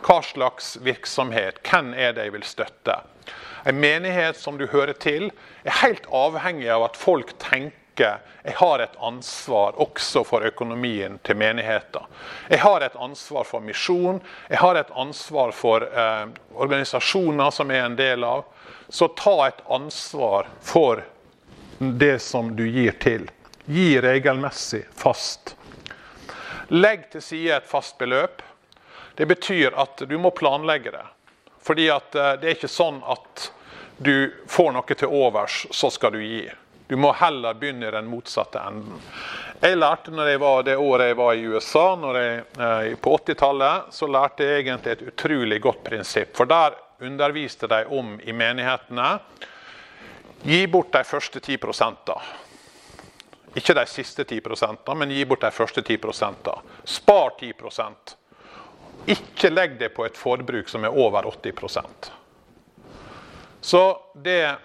Hva 0.01 0.21
slags 0.25 0.77
virksomhet, 0.81 1.61
hvem 1.67 1.93
er 1.95 2.15
det 2.17 2.29
jeg 2.29 2.37
vil 2.37 2.47
støtte? 2.47 3.01
En 3.69 3.77
menighet 3.77 4.39
som 4.41 4.57
du 4.57 4.67
hører 4.73 4.97
til, 4.97 5.29
er 5.65 5.83
helt 5.83 6.07
avhengig 6.09 6.71
av 6.73 6.87
at 6.87 6.97
folk 6.97 7.35
tenker 7.43 7.77
jeg 7.99 8.55
har 8.57 8.79
et 8.79 8.97
ansvar 9.01 9.73
også 9.81 10.23
for 10.25 10.45
økonomien 10.47 11.19
til 11.23 11.37
menigheten. 11.37 12.03
Jeg 12.49 12.59
har 12.59 12.81
et 12.81 12.97
ansvar 12.97 13.45
for 13.45 13.61
misjon, 13.61 14.21
jeg 14.49 14.59
har 14.59 14.79
et 14.79 14.93
ansvar 14.97 15.53
for 15.53 15.85
eh, 15.85 16.27
organisasjoner 16.55 17.51
som 17.51 17.71
jeg 17.71 17.83
er 17.83 17.89
en 17.91 17.99
del 17.99 18.25
av. 18.25 18.45
Så 18.89 19.09
ta 19.19 19.47
et 19.47 19.63
ansvar 19.69 20.49
for 20.61 21.05
det 21.79 22.19
som 22.19 22.57
du 22.57 22.67
gir 22.69 22.97
til. 23.01 23.29
Gi 23.67 24.01
regelmessig 24.01 24.85
fast. 24.97 25.55
Legg 26.69 27.11
til 27.13 27.23
side 27.23 27.57
et 27.57 27.69
fast 27.69 27.99
beløp. 27.99 28.43
Det 29.15 29.27
betyr 29.27 29.75
at 29.77 30.03
du 30.09 30.19
må 30.19 30.31
planlegge 30.31 30.91
det. 30.95 31.07
Fordi 31.61 31.91
at 31.93 32.15
eh, 32.15 32.37
det 32.41 32.49
er 32.49 32.59
ikke 32.59 32.73
sånn 32.73 33.03
at 33.05 33.51
du 34.01 34.33
får 34.49 34.73
noe 34.73 34.97
til 34.97 35.13
overs, 35.13 35.67
så 35.71 35.91
skal 35.93 36.15
du 36.17 36.23
gi. 36.25 36.47
Du 36.91 36.97
må 36.97 37.13
heller 37.13 37.55
begynne 37.55 37.87
i 37.87 37.91
den 37.95 38.09
motsatte 38.11 38.59
enden. 38.67 38.97
Jeg 39.63 39.77
lærte 39.79 40.11
når 40.11 40.27
jeg 40.27 40.41
var, 40.43 40.63
Det 40.67 40.73
året 40.77 41.07
jeg 41.07 41.17
var 41.17 41.35
i 41.39 41.45
USA, 41.47 41.85
jeg, 42.17 42.41
eh, 42.59 42.97
på 42.99 43.13
80-tallet, 43.19 43.93
så 43.95 44.07
lærte 44.11 44.43
jeg 44.43 44.65
egentlig 44.65 44.93
et 44.93 45.05
utrolig 45.07 45.61
godt 45.63 45.85
prinsipp. 45.85 46.35
For 46.37 46.51
der 46.51 46.75
underviste 46.99 47.69
de 47.71 47.85
om 47.87 48.19
i 48.21 48.33
menighetene 48.33 49.21
Gi 50.43 50.67
bort 50.67 50.91
de 50.93 51.05
første 51.05 51.41
10 51.41 51.59
Ikke 53.55 53.75
de 53.75 53.87
siste 53.87 54.25
10% 54.25 54.95
men 54.97 55.11
gi 55.11 55.25
bort 55.25 55.41
de 55.41 55.51
første 55.51 55.83
10% 55.83 56.51
Spar 56.85 57.31
10% 57.39 58.17
Ikke 59.07 59.51
legg 59.51 59.79
det 59.79 59.95
på 59.95 60.05
et 60.07 60.17
forbruk 60.17 60.69
som 60.69 60.85
er 60.85 60.99
over 60.99 61.23
80% 61.23 62.11
Så 63.61 64.01
det, 64.15 64.57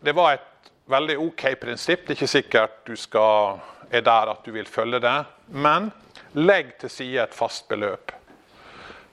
det 0.00 0.12
var 0.12 0.32
et 0.32 0.57
veldig 0.88 1.18
OK 1.18 1.44
prinsipp. 1.60 2.06
Det 2.06 2.14
er 2.14 2.18
ikke 2.18 2.30
sikkert 2.32 2.78
du 2.86 2.96
skal, 2.96 3.60
er 3.90 4.04
der 4.04 4.32
at 4.32 4.44
du 4.44 4.52
vil 4.54 4.68
følge 4.68 5.00
det. 5.04 5.18
Men 5.52 5.90
legg 6.32 6.76
til 6.80 6.92
side 6.92 7.26
et 7.26 7.36
fast 7.36 7.68
beløp. 7.68 8.12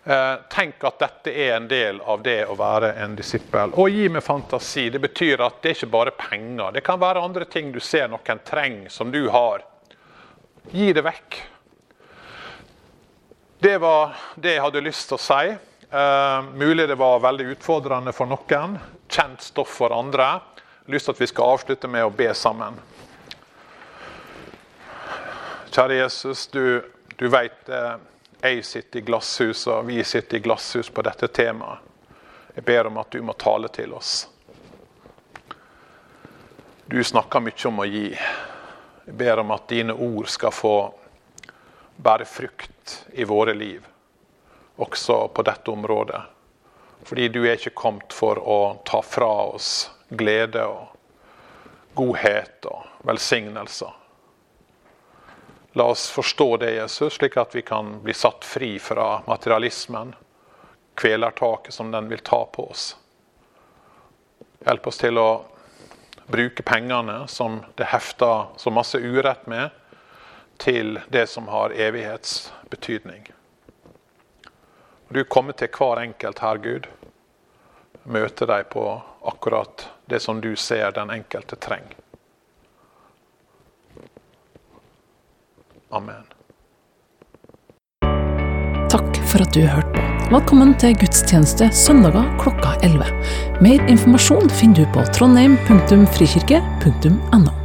Eh, 0.06 0.36
tenk 0.54 0.84
at 0.86 1.00
dette 1.02 1.32
er 1.34 1.56
en 1.56 1.68
del 1.68 2.00
av 2.02 2.22
det 2.24 2.44
å 2.46 2.56
være 2.60 2.94
en 3.02 3.16
disippel. 3.18 3.74
Og 3.82 3.90
gi 3.90 4.06
med 4.14 4.24
fantasi. 4.24 4.90
Det 4.94 5.02
betyr 5.02 5.42
at 5.42 5.58
det 5.64 5.72
er 5.72 5.80
ikke 5.80 5.94
bare 5.96 6.14
penger. 6.20 6.76
Det 6.78 6.86
kan 6.86 7.02
være 7.02 7.24
andre 7.26 7.48
ting 7.50 7.72
du 7.74 7.82
ser 7.82 8.08
noen 8.12 8.44
trenger, 8.46 8.90
som 8.94 9.12
du 9.12 9.24
har. 9.34 9.66
Gi 10.72 10.92
det 10.94 11.04
vekk. 11.06 11.40
Det 13.66 13.78
var 13.82 14.14
det 14.36 14.54
jeg 14.54 14.62
hadde 14.62 14.86
lyst 14.86 15.10
til 15.10 15.18
å 15.18 15.24
si. 15.26 15.56
Uh, 15.96 16.42
mulig 16.58 16.86
det 16.90 16.98
var 17.00 17.22
veldig 17.24 17.48
utfordrende 17.56 18.14
for 18.14 18.30
noen. 18.30 18.78
Kjent 19.10 19.42
stoff 19.42 19.74
for 19.80 19.96
andre. 19.96 20.28
Lyst 20.86 21.06
til 21.06 21.16
at 21.16 21.22
vi 21.22 21.28
skal 21.28 21.56
avslutte 21.56 21.88
med 21.90 22.06
å 22.06 22.12
be 22.14 22.28
sammen. 22.38 22.76
Kjære 25.74 25.96
Jesus, 25.98 26.46
du, 26.54 26.84
du 27.18 27.26
veit 27.34 27.72
uh, 27.74 27.96
jeg 28.44 28.62
sitter 28.66 29.02
i 29.02 29.06
glasshus, 29.08 29.64
og 29.74 29.88
vi 29.88 30.04
sitter 30.06 30.38
i 30.38 30.44
glasshus 30.46 30.92
på 30.94 31.02
dette 31.02 31.28
temaet. 31.34 31.82
Jeg 32.54 32.68
ber 32.70 32.92
om 32.92 33.00
at 33.02 33.10
du 33.12 33.18
må 33.26 33.34
tale 33.34 33.72
til 33.74 33.96
oss. 33.98 34.28
Du 36.86 37.02
snakker 37.04 37.42
mye 37.42 37.66
om 37.66 37.82
å 37.82 37.90
gi. 37.90 38.06
Jeg 38.14 39.18
ber 39.18 39.42
om 39.42 39.56
at 39.58 39.66
dine 39.74 39.98
ord 39.98 40.30
skal 40.30 40.54
få 40.54 40.76
bære 41.98 42.30
frukt 42.30 43.00
i 43.18 43.26
våre 43.26 43.58
liv, 43.58 43.82
også 44.78 45.18
på 45.34 45.50
dette 45.50 45.74
området. 45.74 46.22
Fordi 47.10 47.28
du 47.34 47.42
er 47.42 47.58
ikke 47.58 47.74
kommet 47.74 48.14
for 48.14 48.38
å 48.38 48.60
ta 48.86 49.02
fra 49.02 49.34
oss 49.50 49.88
glede 50.10 50.66
og 50.66 50.88
godhet 51.96 52.66
og 52.66 53.08
velsignelser. 53.08 53.94
La 55.76 55.84
oss 55.92 56.10
forstå 56.10 56.58
det, 56.58 56.72
Jesus, 56.72 57.14
slik 57.14 57.38
at 57.38 57.56
vi 57.56 57.62
kan 57.62 57.98
bli 58.04 58.14
satt 58.16 58.46
fri 58.46 58.78
fra 58.80 59.22
materialismen, 59.28 60.14
kvelertaket 60.96 61.74
som 61.74 61.92
den 61.92 62.08
vil 62.08 62.24
ta 62.24 62.46
på 62.46 62.70
oss. 62.72 62.94
Hjelp 64.64 64.88
oss 64.88 65.02
til 65.02 65.20
å 65.20 65.30
bruke 66.32 66.64
pengene 66.64 67.26
som 67.28 67.60
det 67.76 67.90
hefter 67.92 68.56
så 68.58 68.72
masse 68.72 68.98
urett 68.98 69.48
med, 69.52 69.70
til 70.58 71.00
det 71.12 71.28
som 71.28 71.52
har 71.52 71.76
evighetsbetydning. 71.76 73.28
Du 75.12 75.24
kommer 75.24 75.54
til 75.54 75.70
hver 75.76 76.00
enkelt 76.02 76.40
her, 76.40 76.58
Gud. 76.58 76.88
Møte 78.06 78.46
dem 78.46 78.64
på 78.70 79.02
akkurat 79.26 79.90
det 80.06 80.20
som 80.22 80.38
du 80.42 80.56
ser 80.56 80.92
den 80.94 81.10
enkelte 81.10 81.56
trenger. 81.58 81.96
Amen. 85.90 86.26
Takk 88.92 89.18
for 89.26 89.42
at 89.42 89.54
du 89.56 89.62
hørte 89.66 89.90
på. 89.98 90.02
Velkommen 90.30 90.74
til 90.82 90.96
gudstjeneste 91.02 91.70
søndager 91.74 92.38
klokka 92.42 92.70
11. 92.86 93.06
Mer 93.62 93.90
informasjon 93.90 94.50
finner 94.50 94.76
du 94.82 94.86
på 94.94 95.02
trondheim.frikirke.no. 95.18 97.65